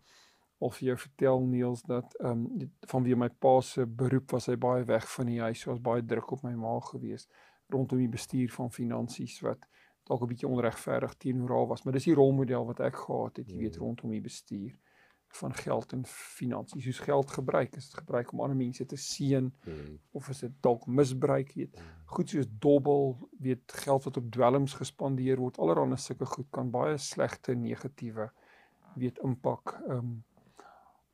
of 0.59 0.79
vir 0.79 0.89
jou 0.89 0.97
vertel 0.99 1.43
Niels 1.45 1.83
dat 1.85 2.15
ehm 2.21 2.45
um, 2.47 2.71
van 2.93 3.05
wie 3.05 3.17
my 3.17 3.29
pa 3.29 3.61
se 3.61 3.87
beroep 3.87 4.33
was 4.33 4.47
hy 4.49 4.57
baie 4.57 4.85
weg 4.89 5.09
van 5.15 5.27
die 5.27 5.41
huis 5.41 5.61
so 5.61 5.71
was 5.71 5.83
baie 5.91 6.05
druk 6.05 6.33
op 6.33 6.43
my 6.47 6.55
ma 6.57 6.79
gewees 6.91 7.29
rondom 7.69 7.99
die 7.99 8.13
bestuur 8.13 8.53
van 8.55 8.73
finansies 8.73 9.41
wat 9.45 9.67
dalk 10.09 10.23
'n 10.23 10.31
bietjie 10.33 10.49
onregverdig 10.49 11.15
teenoor 11.15 11.51
haar 11.57 11.67
was 11.73 11.85
maar 11.85 11.93
dis 11.93 12.09
die 12.09 12.15
rolmodel 12.15 12.67
wat 12.67 12.81
ek 12.81 12.97
gehad 13.05 13.37
het 13.37 13.51
jy 13.51 13.59
weet 13.59 13.77
hmm. 13.77 13.85
rondom 13.85 14.11
die 14.11 14.21
bestuur 14.21 14.73
van 15.29 15.55
geld 15.55 15.93
en 15.93 16.05
finansies 16.07 16.85
soos 16.85 16.99
geld 16.99 17.31
gebruik 17.31 17.77
is 17.77 17.91
dit 17.91 17.99
gebruik 17.99 18.33
om 18.33 18.41
ander 18.41 18.57
mense 18.57 18.87
te 18.87 18.97
seën 18.97 19.53
hmm. 19.65 19.99
of 20.11 20.29
is 20.29 20.39
dit 20.39 20.53
dalk 20.61 20.87
misbruik 20.87 21.53
weet 21.55 21.77
hmm. 21.79 22.05
goed 22.05 22.31
soos 22.31 22.47
dobbel 22.59 23.17
weet 23.39 23.73
geld 23.73 24.05
wat 24.05 24.17
op 24.17 24.31
dwelms 24.31 24.75
gespandeer 24.75 25.43
word 25.43 25.59
allerhande 25.59 25.97
sulke 25.97 26.27
goed 26.27 26.49
kan 26.51 26.71
baie 26.71 26.97
slegte 26.99 27.55
negatiewe 27.55 28.31
weet 28.95 29.19
impak 29.19 29.77
um, 29.89 30.25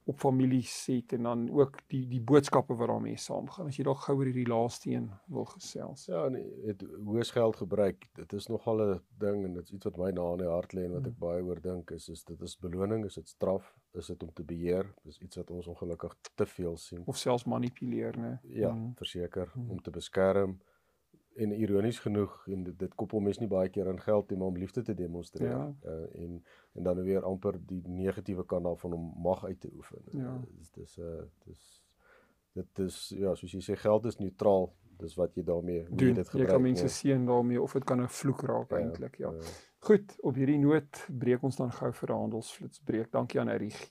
op 0.05 0.19
families 0.19 0.87
het 0.87 1.13
en 1.13 1.23
dan 1.23 1.51
ook 1.51 1.77
die 1.87 2.07
die 2.09 2.21
boodskappe 2.21 2.75
wat 2.75 2.89
daarmee 2.89 3.17
saamgaan. 3.17 3.69
As 3.71 3.77
jy 3.79 3.85
dalk 3.87 4.03
gou 4.03 4.17
oor 4.19 4.27
hierdie 4.27 4.49
laaste 4.51 4.91
een 4.91 5.07
wil 5.31 5.47
gesels. 5.53 6.09
Ja, 6.11 6.25
nee, 6.33 6.49
het 6.67 6.83
hoë 6.83 7.27
geld 7.31 7.61
gebruik. 7.63 8.09
Dit 8.19 8.33
is 8.33 8.49
nogal 8.51 8.83
'n 8.83 9.01
ding 9.19 9.45
en 9.45 9.55
dit 9.55 9.63
is 9.63 9.73
iets 9.73 9.85
wat 9.85 9.97
my 9.97 10.11
na 10.11 10.33
in 10.33 10.43
die 10.43 10.51
hart 10.51 10.75
lê 10.75 10.85
en 10.85 10.97
wat 10.99 11.07
ek 11.07 11.15
hmm. 11.19 11.27
baie 11.27 11.43
oor 11.43 11.61
dink 11.61 11.91
is 11.91 12.09
is 12.09 12.25
dit 12.25 12.41
is 12.43 12.59
beloning, 12.59 13.05
is 13.05 13.15
dit 13.15 13.29
straf, 13.29 13.75
is 13.93 14.07
dit 14.07 14.23
om 14.23 14.33
te 14.33 14.45
beheer? 14.45 14.95
Dis 15.03 15.19
iets 15.19 15.37
wat 15.37 15.51
ons 15.51 15.67
ongelukkig 15.67 16.17
te 16.35 16.47
veel 16.47 16.77
sien 16.77 17.03
of 17.07 17.17
selfs 17.17 17.45
manipuleer, 17.45 18.19
né? 18.19 18.39
Ja, 18.43 18.71
hmm. 18.71 18.93
verseker 18.97 19.51
hmm. 19.55 19.71
om 19.71 19.83
te 19.83 19.91
beskerm 19.91 20.59
en 21.35 21.53
ironies 21.53 21.99
genoeg 21.99 22.33
en 22.47 22.65
dit, 22.65 22.79
dit 22.79 22.95
koppel 22.95 23.21
mense 23.25 23.41
nie 23.41 23.49
baie 23.49 23.71
keer 23.73 23.89
aan 23.89 24.01
geld 24.01 24.31
nie, 24.31 24.39
maar 24.39 24.53
om 24.53 24.59
liefde 24.61 24.83
te 24.83 24.95
demonstreer 24.95 25.51
Ja. 25.51 25.75
uh, 25.85 26.25
en 26.25 26.45
en 26.73 26.83
dan 26.83 27.03
weer 27.03 27.25
amper 27.25 27.59
die 27.67 27.83
negatiewe 27.89 28.45
kant 28.47 28.65
daarvan 28.65 28.93
om 28.93 29.13
mag 29.17 29.45
uit 29.45 29.61
te 29.61 29.71
oefen. 29.75 30.03
Ja. 30.13 30.41
Dis 30.59 30.71
dis 30.71 30.99
uh 30.99 31.23
dis 31.45 31.83
dit 32.53 32.79
is 32.79 33.09
ja, 33.17 33.35
soos 33.35 33.53
jy 33.53 33.61
sê 33.65 33.77
geld 33.81 34.07
is 34.07 34.19
neutraal. 34.21 34.73
Dis 35.03 35.15
wat 35.19 35.35
jy 35.35 35.43
daarmee 35.45 35.81
hoe 35.83 35.91
jy 35.91 35.97
doen. 36.07 36.15
dit 36.15 36.25
Jy 36.27 36.31
gebruik. 36.31 36.49
kan 36.49 36.63
mense 36.63 36.83
nee. 36.87 36.93
seën 36.99 37.27
daarmee 37.27 37.61
of 37.63 37.73
dit 37.73 37.85
kan 37.85 38.01
'n 38.01 38.09
vloek 38.09 38.43
raak 38.43 38.71
Ja, 38.71 38.77
eintlik, 38.79 39.17
ja. 39.19 39.31
ja. 39.33 39.39
Goed, 39.83 40.15
op 40.23 40.35
hierdie 40.35 40.59
noot 40.59 41.07
breek 41.11 41.43
ons 41.43 41.57
dan 41.57 41.73
gou 41.73 41.93
vir 41.93 42.09
'n 42.11 42.19
handelsflitsbreek. 42.19 43.11
Dankie 43.13 43.41
aan 43.41 43.51
RG 43.51 43.91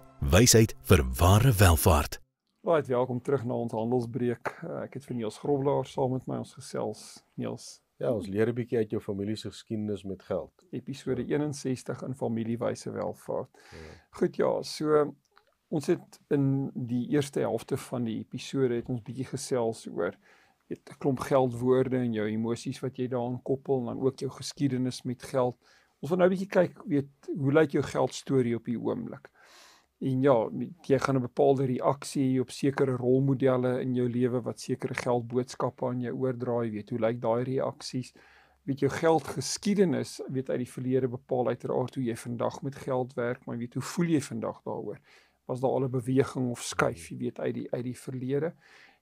Wysheid 0.21 0.75
vir 0.85 1.01
ware 1.17 1.51
welvaart. 1.57 2.19
Baie 2.61 2.83
welkom 2.85 3.21
terug 3.25 3.41
na 3.49 3.55
ons 3.57 3.73
handelsbreek. 3.73 4.51
Ek 4.83 4.93
het 4.99 5.05
vir 5.07 5.17
Niels 5.17 5.39
Groblaar 5.41 5.87
saam 5.89 6.13
met 6.13 6.27
my 6.29 6.37
ons 6.43 6.53
gesels. 6.59 7.23
Niels, 7.41 7.79
Ja, 8.01 8.09
ons 8.13 8.25
leer 8.27 8.49
'n 8.49 8.55
bietjie 8.55 8.77
uit 8.77 8.89
jou 8.89 8.99
familie 9.01 9.35
se 9.35 9.49
geskiedenis 9.49 10.03
met 10.03 10.23
geld. 10.23 10.51
episode 10.71 11.23
61 11.25 12.01
in 12.03 12.15
familiewyse 12.15 12.91
welvaart. 12.91 13.49
Ja. 13.71 13.77
Goed 14.11 14.35
ja, 14.35 14.61
so 14.63 15.13
ons 15.69 15.87
het 15.87 16.19
in 16.29 16.71
die 16.75 17.09
eerste 17.09 17.39
helfte 17.39 17.77
van 17.77 18.03
die 18.03 18.19
episode 18.19 18.75
het 18.75 18.89
ons 18.89 19.01
bietjie 19.01 19.25
gesels 19.25 19.87
oor 19.87 20.15
weet 20.67 20.89
'n 20.89 20.97
klomp 20.99 21.19
geldwoorde 21.19 21.97
en 21.97 22.13
jou 22.13 22.27
emosies 22.27 22.79
wat 22.81 22.97
jy 22.97 23.07
daaraan 23.07 23.41
koppel 23.43 23.79
en 23.79 23.85
dan 23.85 23.99
ook 24.01 24.17
jou 24.19 24.31
geskiedenis 24.31 25.03
met 25.03 25.21
geld. 25.23 25.55
Ons 26.01 26.09
wil 26.09 26.17
nou 26.17 26.27
'n 26.29 26.33
bietjie 26.37 26.49
kyk, 26.49 26.83
weet, 26.87 27.09
hoe 27.37 27.51
lyk 27.53 27.71
jou 27.71 27.83
geldstorie 27.83 28.55
op 28.55 28.65
die 28.65 28.79
oomblik? 28.79 29.29
En 30.01 30.21
ja, 30.21 30.35
jy 30.81 30.97
gaan 30.99 31.15
'n 31.15 31.27
bepaalde 31.29 31.65
reaksie 31.65 32.23
hê 32.25 32.41
op 32.41 32.49
sekere 32.49 32.95
rolmodelle 32.97 33.81
in 33.81 33.93
jou 33.93 34.07
lewe 34.09 34.41
wat 34.41 34.59
sekere 34.59 34.93
geldboodskappe 34.93 35.85
aan 35.85 36.01
jou 36.01 36.13
oordra, 36.17 36.63
jy 36.65 36.71
weet, 36.71 36.89
hoe 36.89 36.99
lyk 36.99 37.19
daai 37.21 37.43
reaksies? 37.43 38.13
Weet 38.65 38.79
jou 38.79 38.89
geldgeskiedenis, 38.91 40.21
weet 40.27 40.49
uit 40.49 40.57
die 40.57 40.71
verlede 40.71 41.07
bepaal 41.07 41.47
uiteraard 41.47 41.95
hoe 41.95 42.03
jy 42.03 42.15
vandag 42.15 42.61
met 42.61 42.75
geld 42.75 43.13
werk, 43.13 43.45
maar 43.45 43.55
jy 43.55 43.59
weet 43.59 43.73
hoe 43.73 43.83
voel 43.83 44.05
jy 44.05 44.21
vandag 44.21 44.61
daaroor? 44.65 44.99
Was 45.45 45.61
daar 45.61 45.71
al 45.71 45.85
'n 45.85 45.91
beweging 45.91 46.49
of 46.49 46.61
skuif, 46.61 47.09
jy 47.09 47.17
weet 47.17 47.39
uit 47.39 47.53
die 47.53 47.67
uit 47.71 47.83
die 47.83 47.97
verlede? 47.97 48.53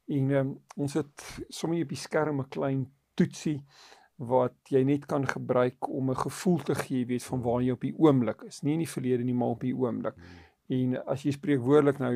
En 0.07 0.31
um, 0.31 0.59
ons 0.75 0.93
het 0.93 1.39
sommer 1.49 1.81
op 1.81 1.89
die 1.89 1.97
skerm 1.97 2.41
'n 2.41 2.49
klein 2.49 2.91
toetsie 3.15 3.63
wat 4.17 4.55
jy 4.67 4.83
net 4.83 5.05
kan 5.05 5.27
gebruik 5.27 5.87
om 5.87 6.09
'n 6.09 6.15
gevoel 6.27 6.59
te 6.59 6.75
gee, 6.75 6.99
jy 6.99 7.05
weet 7.05 7.23
van 7.23 7.41
waar 7.41 7.61
jy 7.61 7.71
op 7.71 7.81
die 7.81 7.95
oomblik 7.97 8.41
is, 8.41 8.61
nie 8.61 8.73
in 8.73 8.83
die 8.83 8.93
verlede 8.95 9.23
nie, 9.23 9.33
maar 9.33 9.55
op 9.55 9.61
die 9.61 9.75
oomblik. 9.75 10.15
En 10.69 10.97
as 11.09 11.25
jy 11.25 11.33
spreekwoordelik 11.33 11.99
nou 11.99 12.13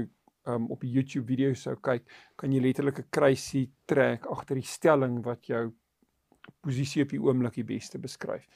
um, 0.48 0.68
op 0.72 0.84
die 0.86 0.92
YouTube 0.94 1.26
video 1.28 1.54
sou 1.58 1.76
kyk, 1.82 2.06
kan 2.38 2.52
jy 2.54 2.62
letterlik 2.62 3.00
'n 3.00 3.10
kruisie 3.10 3.72
trek 3.86 4.26
agter 4.30 4.56
die 4.56 4.68
stelling 4.68 5.24
wat 5.26 5.48
jou 5.48 5.72
posisie 6.62 7.04
op 7.04 7.10
die 7.10 7.22
oomblik 7.22 7.56
die 7.56 7.68
beste 7.68 8.00
beskryf. 8.00 8.48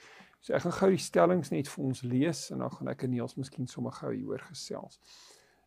So 0.41 0.53
ek 0.53 0.61
gaan 0.61 0.77
gou 0.79 0.89
die 0.89 1.01
stellings 1.01 1.51
net 1.51 1.67
vir 1.67 1.83
ons 1.85 2.03
lees 2.03 2.51
en 2.51 2.59
dan 2.59 2.69
gaan 2.69 2.87
ek 2.87 3.03
en 3.03 3.11
Niels 3.11 3.37
miskien 3.37 3.67
sommer 3.67 3.91
gou 3.91 4.11
hieroor 4.13 4.43
gesels. 4.51 4.99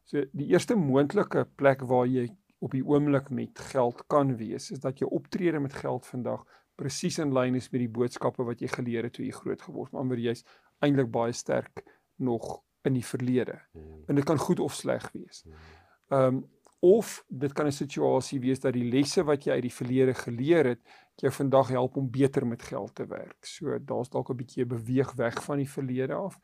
So 0.04 0.24
die 0.32 0.50
eerste 0.52 0.76
moontlike 0.76 1.44
plek 1.56 1.82
waar 1.82 2.06
jy 2.06 2.28
op 2.60 2.72
die 2.76 2.84
oomblik 2.84 3.30
met 3.30 3.58
geld 3.72 4.02
kan 4.08 4.36
wees, 4.36 4.70
is 4.70 4.80
dat 4.80 4.98
jou 5.00 5.08
optrede 5.10 5.60
met 5.60 5.72
geld 5.72 6.06
vandag 6.06 6.44
presies 6.76 7.18
in 7.18 7.32
lyn 7.32 7.56
is 7.56 7.70
met 7.72 7.80
die 7.80 7.92
boodskappe 7.92 8.44
wat 8.44 8.60
jy 8.60 8.68
geleer 8.68 9.08
het 9.08 9.16
toe 9.16 9.24
jy 9.24 9.32
groot 9.36 9.62
geword 9.62 9.92
het. 9.92 10.04
Maar 10.04 10.20
jy's 10.20 10.44
eintlik 10.84 11.10
baie 11.12 11.32
sterk 11.32 11.82
nog 12.16 12.60
in 12.82 12.92
die 12.92 13.04
verlede. 13.04 13.60
Mm. 13.72 14.02
En 14.06 14.14
dit 14.14 14.24
kan 14.24 14.38
goed 14.38 14.60
of 14.60 14.74
sleg 14.74 15.10
wees. 15.12 15.44
Ehm 16.08 16.34
um, 16.34 16.48
of 16.80 17.24
dit 17.28 17.52
kan 17.52 17.66
'n 17.66 17.72
situasie 17.72 18.40
wees 18.40 18.60
dat 18.60 18.72
die 18.72 18.88
lesse 18.90 19.24
wat 19.24 19.44
jy 19.44 19.52
uit 19.52 19.62
die 19.62 19.72
verlede 19.72 20.14
geleer 20.14 20.64
het, 20.64 20.80
jou 21.14 21.32
vandag 21.32 21.68
help 21.68 21.96
om 21.96 22.10
beter 22.10 22.46
met 22.46 22.62
geld 22.62 22.94
te 22.94 23.06
werk. 23.06 23.44
So 23.44 23.78
daar's 23.84 24.08
dalk 24.08 24.30
'n 24.30 24.36
bietjie 24.36 24.66
beweeg 24.66 25.12
weg 25.12 25.44
van 25.44 25.56
die 25.56 25.70
verlede 25.70 26.14
af. 26.14 26.40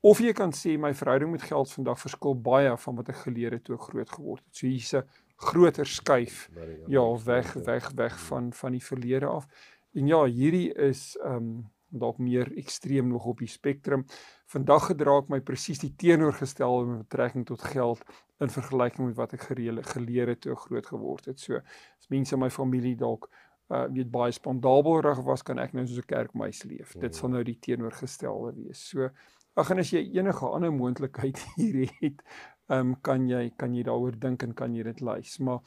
Of 0.00 0.18
jy 0.18 0.32
kan 0.32 0.52
sê 0.52 0.78
my 0.78 0.94
verhouding 0.94 1.30
met 1.30 1.42
geld 1.42 1.72
vandag 1.72 2.00
verskil 2.00 2.40
baie 2.40 2.76
van 2.76 2.94
wat 2.94 3.08
ek 3.08 3.16
geleer 3.16 3.50
het 3.52 3.64
toe 3.64 3.74
ek 3.74 3.82
groot 3.90 4.10
geword 4.10 4.44
het. 4.44 4.56
So 4.56 4.66
hier's 4.66 4.92
'n 4.94 5.02
groter 5.36 5.86
skuif 5.86 6.50
ja, 6.86 7.24
weg 7.24 7.52
weg 7.52 7.90
weg 7.90 8.20
van 8.20 8.52
van 8.52 8.72
die 8.72 8.84
verlede 8.84 9.26
af. 9.26 9.46
En 9.92 10.06
ja, 10.06 10.24
hierdie 10.24 10.72
is 10.74 11.16
ehm 11.16 11.34
um, 11.34 11.70
dalk 11.90 12.18
meer 12.18 12.50
ekstreem 12.60 13.08
nog 13.08 13.26
op 13.26 13.38
die 13.38 13.50
spektrum. 13.50 14.04
Vandag 14.52 14.90
gedra 14.92 15.18
ek 15.22 15.28
my 15.32 15.40
presies 15.40 15.80
die 15.82 15.94
teenoorgestelde 15.96 16.86
met 16.86 17.04
betrekking 17.08 17.46
tot 17.48 17.62
geld 17.62 18.04
in 18.40 18.52
vergelyking 18.52 19.08
met 19.08 19.16
wat 19.18 19.34
ek 19.36 19.48
gereële 19.50 19.82
geleer 19.82 20.32
het 20.34 20.40
toe 20.44 20.52
ek 20.54 20.66
groot 20.68 20.86
geword 20.86 21.30
het. 21.30 21.40
So 21.40 21.60
as 21.60 22.10
mense 22.12 22.34
in 22.36 22.42
my 22.44 22.50
familie 22.50 22.96
dalk 22.96 23.28
uh 23.68 23.84
weet 23.92 24.08
baie 24.10 24.32
spandabelrig 24.32 25.18
was, 25.26 25.42
kan 25.44 25.58
ek 25.60 25.74
nou 25.76 25.84
soos 25.86 26.00
'n 26.00 26.08
kerkmeis 26.08 26.62
leef. 26.64 26.94
Dit 27.00 27.14
sal 27.14 27.28
nou 27.28 27.42
die 27.44 27.58
teenoorgestelde 27.60 28.54
wees. 28.56 28.80
So 28.88 29.10
ag 29.56 29.70
en 29.70 29.78
as 29.78 29.90
jy 29.92 30.00
enige 30.16 30.46
ander 30.46 30.72
moontlikheid 30.72 31.38
hier 31.56 31.90
het, 32.00 32.22
ehm 32.68 32.92
um, 32.92 32.96
kan 33.02 33.28
jy 33.28 33.50
kan 33.56 33.74
jy 33.74 33.82
daaroor 33.82 34.18
dink 34.18 34.42
en 34.42 34.54
kan 34.54 34.74
jy 34.74 34.82
dit 34.82 35.00
lys. 35.00 35.38
Maar 35.38 35.60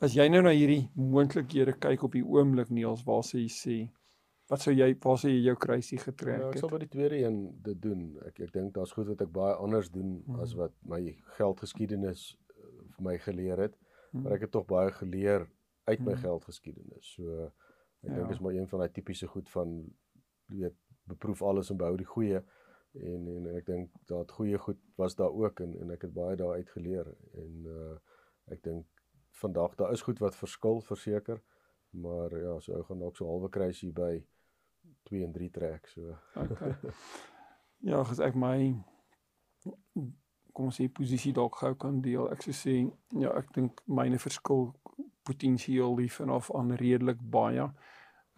as 0.00 0.14
jy 0.14 0.28
nou 0.28 0.42
na 0.42 0.50
hierdie 0.50 0.90
moontlikhede 0.94 1.78
kyk 1.80 2.02
op 2.02 2.12
die 2.12 2.24
oomblik 2.24 2.70
Niels, 2.70 3.04
waar 3.04 3.24
sê 3.24 3.38
jy 3.38 3.48
sê 3.52 3.76
wat 4.48 4.60
sou 4.64 4.72
jy 4.74 4.94
waar 5.04 5.18
sou 5.18 5.30
jy 5.30 5.42
jou 5.44 5.56
kruisie 5.56 5.98
getrek 5.98 6.40
Ja, 6.40 6.48
ek 6.50 6.58
sal 6.58 6.68
het? 6.68 6.78
by 6.78 6.78
die 6.86 6.88
tweede 6.88 7.16
een 7.24 7.38
dit 7.62 7.82
doen. 7.82 8.18
Ek 8.26 8.40
ek 8.40 8.52
dink 8.52 8.74
daar's 8.74 8.92
goed 8.92 9.06
wat 9.08 9.20
ek 9.20 9.32
baie 9.32 9.54
anders 9.54 9.90
doen 9.90 10.22
Mhm. 10.26 10.40
as 10.40 10.54
wat 10.54 10.72
my 10.82 11.00
geldgeskiedenis 11.36 12.36
uh, 12.56 12.64
vir 12.96 13.04
my 13.04 13.18
geleer 13.18 13.58
het. 13.58 13.76
Mhm. 14.12 14.22
Maar 14.22 14.32
ek 14.32 14.40
het 14.40 14.50
tog 14.50 14.66
baie 14.66 14.90
geleer 14.92 15.48
uit 15.84 16.00
my 16.00 16.12
Mhm. 16.12 16.20
geldgeskiedenis. 16.22 17.14
So 17.14 17.44
ek 18.02 18.10
Ja. 18.10 18.14
dink 18.14 18.30
is 18.30 18.40
maar 18.40 18.52
een 18.54 18.68
van 18.68 18.78
daai 18.80 18.92
tipiese 18.92 19.26
goed 19.26 19.48
van 19.50 19.84
weet 20.48 20.74
beproef 21.06 21.42
alles 21.42 21.70
en 21.70 21.76
behou 21.76 21.96
die 21.96 22.06
goeie 22.06 22.42
en 22.94 23.28
en, 23.28 23.46
ek 23.56 23.66
dink 23.66 23.90
dat 24.06 24.30
goeie 24.32 24.58
goed 24.58 24.78
was 24.96 25.14
daar 25.14 25.30
ook 25.32 25.60
en 25.60 25.74
en 25.80 25.90
ek 25.90 26.02
het 26.02 26.12
baie 26.14 26.36
daaruit 26.36 26.68
geleer 26.70 27.06
en 27.34 27.64
uh 27.66 27.98
ek 28.50 28.62
dink 28.62 28.86
vandag 29.40 29.74
daar 29.76 29.92
is 29.92 30.02
goed 30.02 30.18
wat 30.20 30.34
verskil 30.36 30.80
verseker 30.80 31.40
maar 31.92 32.30
ja 32.30 32.58
so 32.60 32.72
ou 32.74 32.82
gaan 32.82 32.98
dalk 32.98 33.16
so 33.16 33.26
halwe 33.26 33.48
kruisie 33.50 33.92
by 33.92 34.24
2 35.08 35.24
en 35.24 35.32
3 35.32 35.50
trek 35.50 35.90
so 35.94 36.16
Okay. 36.36 36.74
Ja, 37.80 38.02
ges 38.02 38.18
ek 38.18 38.34
my 38.34 38.74
kom 40.50 40.66
ons 40.66 40.78
sê 40.80 40.88
posisie 40.90 41.30
dalk 41.34 41.60
gou 41.60 41.74
kan 41.78 42.00
deel. 42.02 42.26
Ek 42.34 42.42
sou 42.42 42.54
sê 42.56 42.80
ja, 43.22 43.30
ek 43.38 43.52
dink 43.54 43.82
myne 43.86 44.18
verskil 44.18 44.72
potensieel 45.28 45.94
hier 46.00 46.10
vanaf 46.10 46.50
aan 46.58 46.74
redelik 46.80 47.20
baie. 47.22 47.68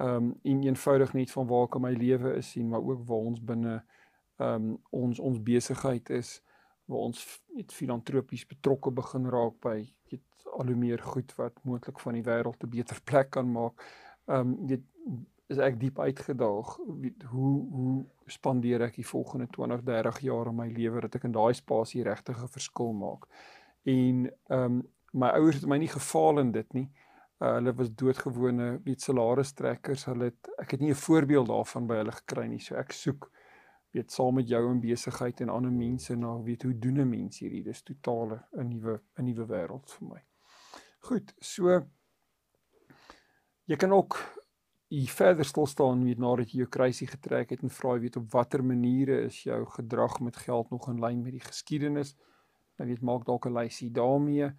Ehm 0.00 0.17
um, 0.17 0.29
en 0.53 0.62
eenvoudig 0.67 1.15
net 1.17 1.33
van 1.33 1.49
waar 1.49 1.67
ek 1.69 1.79
in 1.79 1.85
my 1.87 1.95
lewe 1.97 2.35
is 2.41 2.53
sien, 2.53 2.69
maar 2.69 2.85
ook 2.85 3.07
waar 3.09 3.33
ons 3.33 3.41
binne 3.53 3.81
ehm 4.41 4.69
um, 4.69 4.77
ons 5.03 5.21
ons 5.31 5.43
besigheid 5.49 6.12
is 6.17 6.39
waar 6.91 7.07
ons 7.09 7.25
net 7.55 7.73
filantropies 7.73 8.47
betrokke 8.50 8.91
begin 8.91 9.29
raak 9.31 9.59
by 9.62 9.77
weet 10.11 10.47
al 10.59 10.73
hoe 10.73 10.77
meer 10.77 11.03
goed 11.12 11.35
wat 11.39 11.61
moontlik 11.65 12.00
van 12.03 12.17
die 12.19 12.25
wêreld 12.27 12.65
'n 12.65 12.73
beter 12.77 13.00
plek 13.05 13.31
kan 13.37 13.53
maak. 13.53 13.85
Ehm 14.27 14.41
um, 14.41 14.67
weet 14.69 14.87
is 15.50 15.59
ek 15.59 15.80
diep 15.80 15.99
uitgedaag 15.99 16.76
hoe 17.33 17.54
hoe 17.75 17.95
spandeer 18.30 18.85
ek 18.87 19.00
die 19.00 19.07
volgende 19.07 19.49
20, 19.50 19.83
30 19.83 20.21
jaar 20.28 20.47
in 20.47 20.57
my 20.57 20.69
lewe 20.71 21.02
dat 21.07 21.19
ek 21.19 21.26
in 21.26 21.35
daai 21.35 21.54
spasie 21.59 22.04
regtig 22.07 22.38
'n 22.38 22.54
verskil 22.57 22.92
maak. 22.95 23.26
En 23.83 24.30
ehm 24.30 24.64
um, 24.64 24.83
my 25.12 25.28
ouers 25.35 25.57
het 25.59 25.66
my 25.66 25.78
nie 25.83 25.90
gefaal 25.90 26.38
in 26.38 26.52
dit 26.54 26.73
nie. 26.73 26.87
Uh, 27.40 27.54
hulle 27.57 27.73
was 27.75 27.90
doodgewone 27.90 28.80
weet 28.85 29.02
salaristrekkers. 29.02 30.04
Hulle 30.07 30.30
het 30.30 30.50
ek 30.62 30.71
het 30.76 30.80
nie 30.80 30.90
'n 30.90 31.04
voorbeeld 31.07 31.49
daarvan 31.49 31.87
by 31.87 31.97
hulle 32.02 32.12
gekry 32.12 32.47
nie. 32.47 32.61
So 32.61 32.76
ek 32.76 32.92
soek 32.92 33.30
weet 33.90 34.12
saam 34.12 34.35
met 34.35 34.49
jou 34.49 34.71
in 34.71 34.80
besigheid 34.80 35.40
en 35.40 35.49
ander 35.49 35.73
mense 35.73 36.14
na 36.16 36.42
weet 36.42 36.62
hoe 36.62 36.78
doen 36.78 37.00
'n 37.00 37.09
mens 37.11 37.38
hierdie? 37.40 37.62
Dis 37.62 37.83
totale 37.83 38.45
'n 38.52 38.69
nuwe 38.69 39.00
'n 39.19 39.25
nuwe 39.25 39.47
wêreld 39.47 39.90
vir 39.90 40.09
my. 40.09 40.23
Goed, 40.99 41.35
so 41.40 41.87
jy 43.64 43.76
kan 43.76 43.92
ook 43.92 44.40
hier 44.91 45.11
verder 45.15 45.47
stil 45.47 45.69
staan 45.71 46.03
weet 46.03 46.19
nadat 46.19 46.51
jy 46.51 46.65
jou 46.65 46.69
kruisie 46.75 47.07
getrek 47.07 47.53
het 47.55 47.63
en 47.63 47.71
vra 47.71 47.93
weet 48.03 48.17
op 48.19 48.33
watter 48.33 48.65
maniere 48.67 49.21
is 49.29 49.45
jou 49.47 49.61
gedrag 49.77 50.19
met 50.21 50.37
geld 50.37 50.71
nog 50.75 50.89
in 50.91 50.99
lyn 50.99 51.23
met 51.23 51.37
die 51.37 51.45
geskiedenis. 51.45 52.17
Nou 52.79 52.89
weet 52.89 53.05
maak 53.07 53.25
dalk 53.29 53.47
'n 53.47 53.55
lysie 53.55 53.91
daarmee. 53.91 54.51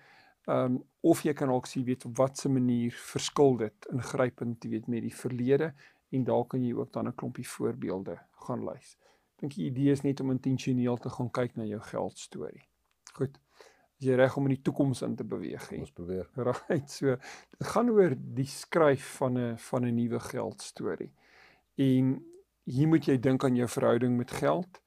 Ehm 0.48 0.66
um, 0.66 0.84
of 1.02 1.24
jy 1.24 1.34
kan 1.34 1.52
ook 1.52 1.68
sien 1.68 1.84
weet 1.84 2.06
op 2.06 2.18
watter 2.18 2.52
manier 2.52 2.92
verskil 2.92 3.58
dit 3.58 3.88
ingrypend 3.92 4.64
weet 4.64 4.88
met 4.88 5.02
die 5.02 5.16
verlede 5.16 5.74
en 6.12 6.24
daar 6.24 6.46
kan 6.46 6.64
jy 6.64 6.74
ook 6.74 6.94
dan 6.94 7.08
'n 7.08 7.16
klompie 7.16 7.48
voorbeelde 7.48 8.20
gaan 8.32 8.64
lys. 8.64 8.98
Ek 9.36 9.40
dink 9.40 9.56
die 9.56 9.66
idee 9.66 9.92
is 9.92 10.02
net 10.02 10.20
om 10.20 10.32
intentioneel 10.32 10.98
te 10.98 11.10
gaan 11.10 11.32
kyk 11.32 11.56
na 11.56 11.64
jou 11.64 11.82
geldstorie. 11.82 12.68
Goed. 13.14 13.40
As 14.02 14.08
jy 14.10 14.16
reg 14.18 14.34
om 14.34 14.48
in 14.50 14.56
die 14.56 14.64
toekoms 14.66 15.04
in 15.06 15.12
te 15.14 15.24
beweeg 15.30 15.68
hè. 15.70 15.78
Ons 15.78 15.92
probeer. 15.94 16.26
Right. 16.34 16.90
So 16.90 17.14
dit 17.60 17.68
gaan 17.70 17.90
oor 17.94 18.16
die 18.18 18.48
skryf 18.50 19.04
van 19.20 19.38
'n 19.38 19.58
van 19.62 19.86
'n 19.86 19.94
nuwe 19.94 20.20
geldstorie. 20.20 21.12
En 21.78 22.18
hier 22.66 22.88
moet 22.88 23.06
jy 23.06 23.20
dink 23.20 23.44
aan 23.44 23.56
jou 23.56 23.68
verhouding 23.68 24.18
met 24.18 24.32
geld. 24.32 24.82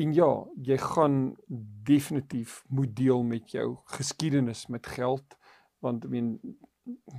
En 0.00 0.14
ja, 0.14 0.46
jy 0.56 0.78
gaan 0.78 1.36
definitief 1.84 2.64
moet 2.68 2.96
deel 2.96 3.22
met 3.22 3.50
jou 3.50 3.76
geskiedenis 3.84 4.66
met 4.66 4.86
geld 4.86 5.36
want 5.80 6.04
I 6.04 6.08
mean 6.08 6.40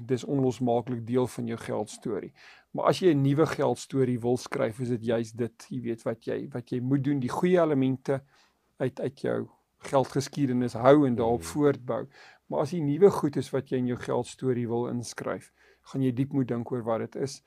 dis 0.05 0.23
onlosmaaklik 0.23 1.05
deel 1.05 1.27
van 1.27 1.45
jou 1.45 1.59
geldstorie. 1.59 2.33
Maar 2.71 2.85
as 2.85 2.99
jy 2.99 3.13
'n 3.13 3.21
nuwe 3.21 3.45
geldstorie 3.45 4.19
wil 4.19 4.37
skryf, 4.37 4.79
is 4.79 4.89
dit 4.89 5.05
juist 5.05 5.37
dit, 5.37 5.65
jy 5.69 5.81
weet 5.81 6.01
wat 6.01 6.25
jy 6.25 6.49
wat 6.49 6.69
jy 6.69 6.79
moet 6.79 7.03
doen, 7.03 7.19
die 7.19 7.29
goeie 7.29 7.61
elemente 7.61 8.23
uit 8.77 8.99
uit 8.99 9.21
jou 9.21 9.49
geldgeskiedenis 9.85 10.73
hou 10.73 11.05
en 11.07 11.15
daarop 11.15 11.41
hmm. 11.41 11.51
voortbou. 11.51 12.01
Maar 12.45 12.65
as 12.65 12.73
die 12.75 12.81
nuwe 12.81 13.09
goed 13.11 13.37
is 13.41 13.49
wat 13.53 13.69
jy 13.69 13.81
in 13.81 13.89
jou 13.93 13.99
geldstorie 13.99 14.67
wil 14.69 14.87
inskryf, 14.91 15.51
gaan 15.91 16.03
jy 16.05 16.11
diep 16.13 16.33
moet 16.33 16.47
dink 16.47 16.71
oor 16.71 16.83
wat 16.85 17.05
dit 17.05 17.15
is. 17.27 17.41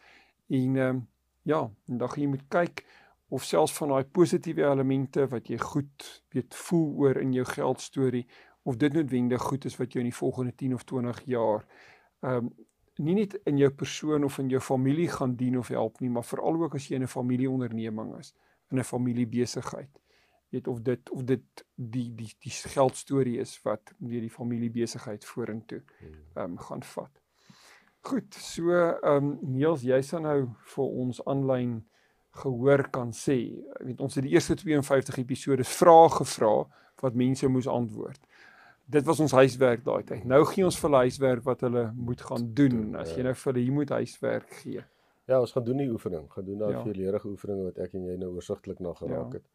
En 0.48 0.76
ehm 0.76 0.96
um, 0.96 1.06
ja, 1.48 1.62
en 1.88 1.98
dan 1.98 2.10
gaan 2.10 2.22
jy 2.22 2.28
moet 2.28 2.48
kyk 2.52 2.84
of 3.32 3.44
selfs 3.44 3.72
van 3.78 3.88
daai 3.88 4.04
positiewe 4.04 4.66
elemente 4.68 5.24
wat 5.32 5.48
jy 5.48 5.56
goed 5.58 6.08
weet 6.34 6.54
voel 6.66 6.88
oor 7.04 7.20
in 7.20 7.32
jou 7.32 7.44
geldstorie 7.48 8.26
of 8.68 8.76
dit 8.76 8.92
noodwendig 8.92 9.42
goed 9.42 9.64
is 9.64 9.76
wat 9.80 9.92
jou 9.92 10.02
in 10.04 10.10
die 10.10 10.18
volgende 10.18 10.52
10 10.52 10.74
of 10.74 10.84
20 10.84 11.22
jaar 11.24 11.64
ehm 12.20 12.48
um, 12.48 12.50
nie 12.98 13.14
net 13.14 13.36
in 13.46 13.58
jou 13.60 13.70
persoon 13.70 14.24
of 14.26 14.38
in 14.42 14.48
jou 14.50 14.60
familie 14.60 15.06
gaan 15.12 15.36
dien 15.38 15.58
of 15.58 15.68
help 15.70 16.00
nie, 16.02 16.10
maar 16.10 16.26
veral 16.26 16.56
ook 16.64 16.74
as 16.74 16.88
jy 16.88 16.96
in 16.96 17.02
'n 17.02 17.12
familieonderneming 17.12 18.18
is, 18.18 18.34
in 18.70 18.78
'n 18.78 18.84
familiebesigheid. 18.84 20.00
Weet 20.48 20.68
of 20.68 20.80
dit 20.80 21.10
of 21.10 21.24
dit 21.28 21.64
die 21.74 22.06
die 22.16 22.30
die 22.44 22.54
geldstorie 22.74 23.38
is 23.38 23.56
wat 23.62 23.92
weer 23.98 24.24
die 24.24 24.32
familiebesigheid 24.32 25.24
vorentoe 25.24 25.82
hmm. 25.98 26.14
ehm 26.34 26.44
um, 26.44 26.58
gaan 26.58 26.82
vat. 26.82 27.22
Goed, 28.00 28.34
so 28.34 28.72
ehm 28.72 29.16
um, 29.16 29.38
Niels, 29.42 29.84
jy 29.84 30.00
sal 30.02 30.24
nou 30.24 30.40
vir 30.74 30.98
ons 31.04 31.22
aanlyn 31.26 31.78
gehoor 32.38 32.86
kan 32.94 33.12
sê. 33.12 33.38
Weet 33.80 34.00
ons 34.00 34.14
het 34.14 34.24
die 34.24 34.36
eerste 34.36 34.56
52 34.56 35.18
episode 35.24 35.64
vrae 35.64 36.08
gevra 36.20 36.54
wat 37.02 37.14
mense 37.14 37.48
moes 37.48 37.68
antwoord 37.70 38.22
dit 38.88 39.04
was 39.04 39.20
ons 39.20 39.34
huiswerk 39.36 39.84
daai 39.84 40.02
tyd. 40.08 40.24
Nou 40.28 40.40
gee 40.48 40.64
ons 40.64 40.76
vir 40.80 40.88
hulle 40.88 41.02
huiswerk 41.08 41.44
wat 41.44 41.64
hulle 41.66 41.84
moet 41.96 42.22
gaan 42.30 42.46
doen. 42.60 42.78
As 42.96 43.12
jy 43.12 43.26
nou 43.26 43.34
vir 43.36 43.52
hulle 43.52 43.64
hier 43.64 43.76
moet 43.76 43.92
huiswerk 43.98 44.54
gee. 44.62 44.84
Ja, 45.28 45.40
ons 45.42 45.52
gaan 45.52 45.66
doen 45.66 45.82
die 45.82 45.90
oefening. 45.92 46.24
Gaan 46.32 46.46
doen 46.48 46.62
daai 46.62 46.72
ja. 46.72 46.82
veelledige 46.86 47.28
oefeninge 47.28 47.66
wat 47.68 47.80
ek 47.84 47.96
en 47.98 48.06
jy 48.08 48.16
nou 48.20 48.30
oorsigtelik 48.38 48.80
na 48.84 48.94
geraak 48.96 49.36
ja. 49.36 49.40
het. 49.42 49.46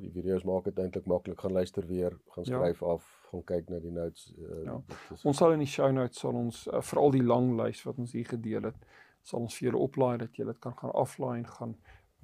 Die 0.00 0.10
video's 0.12 0.44
maak 0.44 0.64
dit 0.68 0.78
eintlik 0.78 1.06
maklik. 1.08 1.38
Gaan 1.40 1.52
luister 1.52 1.86
weer, 1.86 2.16
gaan 2.34 2.44
ja. 2.44 2.56
skryf 2.56 2.80
ja. 2.80 2.86
af, 2.86 3.06
gaan 3.30 3.44
kyk 3.44 3.70
na 3.72 3.78
die 3.80 3.92
notes. 3.92 4.32
Uh, 4.36 4.64
ja. 4.64 4.80
is... 5.14 5.24
Ons 5.24 5.40
sal 5.40 5.54
in 5.56 5.64
die 5.64 5.70
show 5.70 5.88
notes 5.92 6.20
sal 6.20 6.36
ons 6.36 6.66
uh, 6.68 6.82
veral 6.84 7.14
die 7.16 7.24
lang 7.24 7.54
lys 7.60 7.80
wat 7.86 7.98
ons 8.02 8.12
hier 8.16 8.28
gedeel 8.28 8.68
het, 8.68 8.90
sal 9.22 9.46
ons 9.46 9.56
vir 9.56 9.70
julle 9.70 9.84
oplaai 9.86 10.18
dat 10.24 10.36
jy 10.36 10.48
dit 10.50 10.60
kan 10.60 10.76
gaan 10.76 10.92
aflaai 11.04 11.38
en 11.38 11.48
gaan 11.48 11.74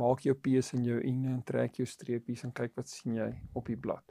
maak 0.01 0.21
jou 0.27 0.35
P's 0.37 0.75
en 0.77 0.85
jou 0.85 1.01
N'e 1.01 1.33
en 1.33 1.43
trek 1.49 1.81
jou 1.81 1.89
streepies 1.89 2.45
en 2.45 2.53
kyk 2.57 2.77
wat 2.77 2.93
sien 2.93 3.17
jy 3.17 3.31
op 3.57 3.73
die 3.73 3.79
blad. 3.81 4.05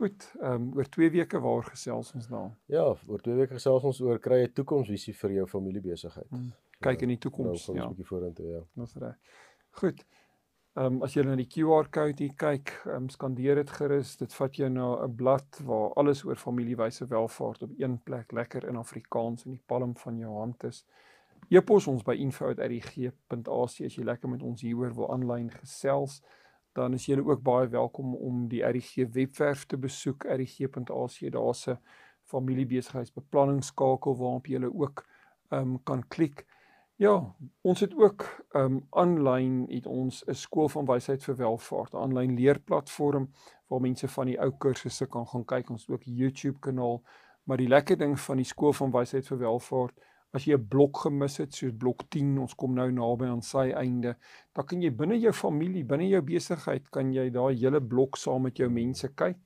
Goed, 0.00 0.24
ehm 0.40 0.70
um, 0.70 0.70
oor 0.78 0.88
2 0.88 1.10
weke 1.12 1.40
waar 1.44 1.66
gesels 1.66 2.14
ons 2.16 2.30
nou? 2.32 2.46
Ja, 2.72 2.86
oor 3.10 3.20
2 3.20 3.34
weke 3.42 3.58
gesels 3.58 3.84
ons 3.84 4.00
oor 4.00 4.22
kry 4.22 4.44
'n 4.46 4.52
toekomsvisie 4.56 5.14
vir 5.14 5.34
jou 5.40 5.46
familiebesigheid. 5.46 6.30
Hmm. 6.30 6.52
Kyk 6.80 7.02
in 7.02 7.12
die 7.12 7.18
toekoms, 7.18 7.66
nou, 7.68 7.76
ja. 7.76 7.84
'n 7.84 7.88
bietjie 7.92 8.06
vorentoe, 8.08 8.46
ja. 8.46 8.62
Dis 8.80 8.94
reg. 8.96 9.18
Goed. 9.82 10.06
Ehm 10.80 10.94
um, 10.94 11.02
as 11.04 11.12
jy 11.12 11.26
na 11.26 11.34
die 11.36 11.44
QR 11.44 11.90
code 11.92 12.22
hier 12.24 12.36
kyk, 12.40 12.70
ehm 12.86 13.02
um, 13.02 13.08
skandeer 13.12 13.58
dit 13.60 13.70
gerus. 13.76 14.14
Dit 14.16 14.32
vat 14.32 14.54
jou 14.56 14.68
na 14.72 14.86
'n 15.04 15.16
blad 15.16 15.58
waar 15.68 15.92
alles 16.00 16.24
oor 16.24 16.36
familiewyse 16.40 17.04
welvaart 17.06 17.62
op 17.62 17.72
een 17.76 17.98
plek 18.02 18.32
lekker 18.32 18.64
in 18.64 18.76
Afrikaans 18.76 19.44
in 19.44 19.52
die 19.52 19.66
palm 19.66 19.92
van 19.96 20.18
jou 20.18 20.32
hand 20.38 20.64
is. 20.64 20.86
E-pos 21.50 21.86
ons 21.86 22.02
by 22.02 22.14
info@rg.ac 22.14 23.84
as 23.84 23.96
jy 23.96 24.04
lekker 24.04 24.28
met 24.28 24.42
ons 24.42 24.62
hieroor 24.62 24.94
wil 24.94 25.12
aanlyn 25.12 25.50
gesels 25.50 26.22
dan 26.72 26.94
is 26.94 27.06
julle 27.06 27.24
ook 27.24 27.42
baie 27.42 27.68
welkom 27.68 28.14
om 28.14 28.48
die 28.48 28.62
RG 28.62 29.04
webwerf 29.12 29.66
te 29.66 29.76
besoek 29.76 30.24
rg.ac 30.24 31.30
daar's 31.30 31.66
'n 31.68 31.78
familiebesigheidsbeplanningsskakel 32.24 34.16
waarop 34.16 34.46
jy 34.46 34.64
ook 34.64 35.04
um, 35.50 35.82
kan 35.82 36.08
klik. 36.08 36.46
Ja, 37.00 37.34
ons 37.64 37.80
het 37.80 37.94
ook 37.96 38.24
um 38.60 38.74
aanlyn 38.90 39.62
het 39.70 39.86
ons 39.86 40.24
'n 40.26 40.34
skool 40.34 40.68
van 40.68 40.84
wysheid 40.84 41.24
vir 41.24 41.36
welvaart, 41.36 41.94
'n 41.94 41.96
aanlyn 41.96 42.34
leerplatform 42.34 43.30
waar 43.68 43.80
mense 43.80 44.08
van 44.08 44.26
die 44.26 44.40
ou 44.40 44.50
kursusse 44.58 45.06
kan 45.06 45.26
gaan 45.26 45.44
kyk. 45.44 45.70
Ons 45.70 45.86
het 45.86 45.90
ook 45.90 46.06
'n 46.06 46.14
YouTube 46.14 46.58
kanaal, 46.58 47.02
maar 47.44 47.56
die 47.56 47.68
lekker 47.68 47.96
ding 47.96 48.20
van 48.20 48.36
die 48.36 48.44
skool 48.44 48.72
van 48.72 48.90
wysheid 48.90 49.26
vir 49.26 49.38
welvaart 49.38 50.00
As 50.32 50.44
jy 50.44 50.54
'n 50.54 50.68
blok 50.68 50.96
gemis 50.96 51.36
het, 51.36 51.54
soos 51.54 51.72
blok 51.72 52.02
10, 52.08 52.38
ons 52.38 52.54
kom 52.54 52.74
nou 52.74 52.90
naby 52.92 53.26
aan 53.26 53.42
sy 53.42 53.70
einde, 53.70 54.16
dan 54.54 54.66
kan 54.66 54.82
jy 54.82 54.90
binne 54.90 55.18
jou 55.18 55.32
familie, 55.32 55.84
binne 55.84 56.08
jou 56.08 56.22
besigheid, 56.22 56.90
kan 56.90 57.12
jy 57.12 57.30
daai 57.30 57.54
hele 57.56 57.80
blok 57.80 58.16
saam 58.16 58.42
met 58.42 58.56
jou 58.56 58.68
mense 58.68 59.08
kyk 59.08 59.36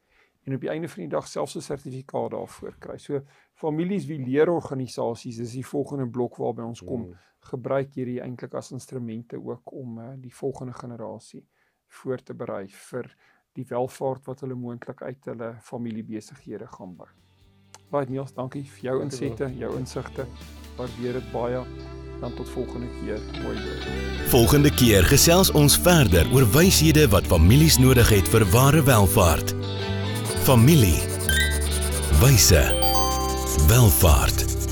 en 0.45 0.55
op 0.55 0.61
die 0.61 0.71
einde 0.71 0.89
van 0.89 1.03
die 1.03 1.13
dag 1.13 1.27
selfs 1.29 1.57
'n 1.57 1.61
sertifikaat 1.61 2.31
daarvoor 2.31 2.77
kry. 2.79 2.99
So 2.99 3.21
families 3.55 4.07
wie 4.07 4.19
leerorganisasies 4.19 5.39
is 5.39 5.53
die 5.53 5.67
volgende 5.67 6.07
blok 6.07 6.37
waarby 6.37 6.63
ons 6.63 6.83
kom. 6.85 7.03
Hmm. 7.03 7.17
Gebruik 7.39 7.95
hierdie 7.95 8.21
eintlik 8.21 8.55
as 8.55 8.71
instrumente 8.71 9.37
ook 9.45 9.73
om 9.73 9.99
uh, 9.99 10.13
die 10.17 10.35
volgende 10.35 10.73
generasie 10.73 11.47
voor 11.89 12.23
te 12.23 12.35
berei 12.35 12.69
vir 12.69 13.17
die 13.53 13.67
welvaart 13.69 14.25
wat 14.27 14.41
hulle 14.41 14.55
moontlik 14.55 15.03
uit 15.03 15.25
hulle 15.25 15.57
familiebesighede 15.61 16.67
gaan 16.67 16.97
bou. 16.97 17.09
Baie 17.91 18.09
Niels, 18.11 18.33
dankie 18.35 18.65
vir 18.65 18.89
jou 18.89 19.03
insette, 19.03 19.49
jou 19.59 19.77
insigte. 19.79 20.27
Waardeer 20.77 21.13
dit 21.21 21.33
baie. 21.33 21.61
Dan 22.21 22.35
tot 22.35 22.49
volgende 22.49 22.87
keer. 23.01 23.21
Mooi 23.43 23.57
dag. 23.57 23.87
Volgende 24.33 24.71
keer 24.75 25.05
gesels 25.05 25.51
ons 25.53 25.77
verder 25.79 26.27
oor 26.35 26.47
wyshede 26.55 27.09
wat 27.13 27.27
families 27.31 27.79
nodig 27.79 28.09
het 28.09 28.31
vir 28.33 28.47
ware 28.55 28.83
welvaart. 28.83 29.55
Familie. 30.45 31.01
Wyse. 32.21 32.73
Welvaart. 33.69 34.64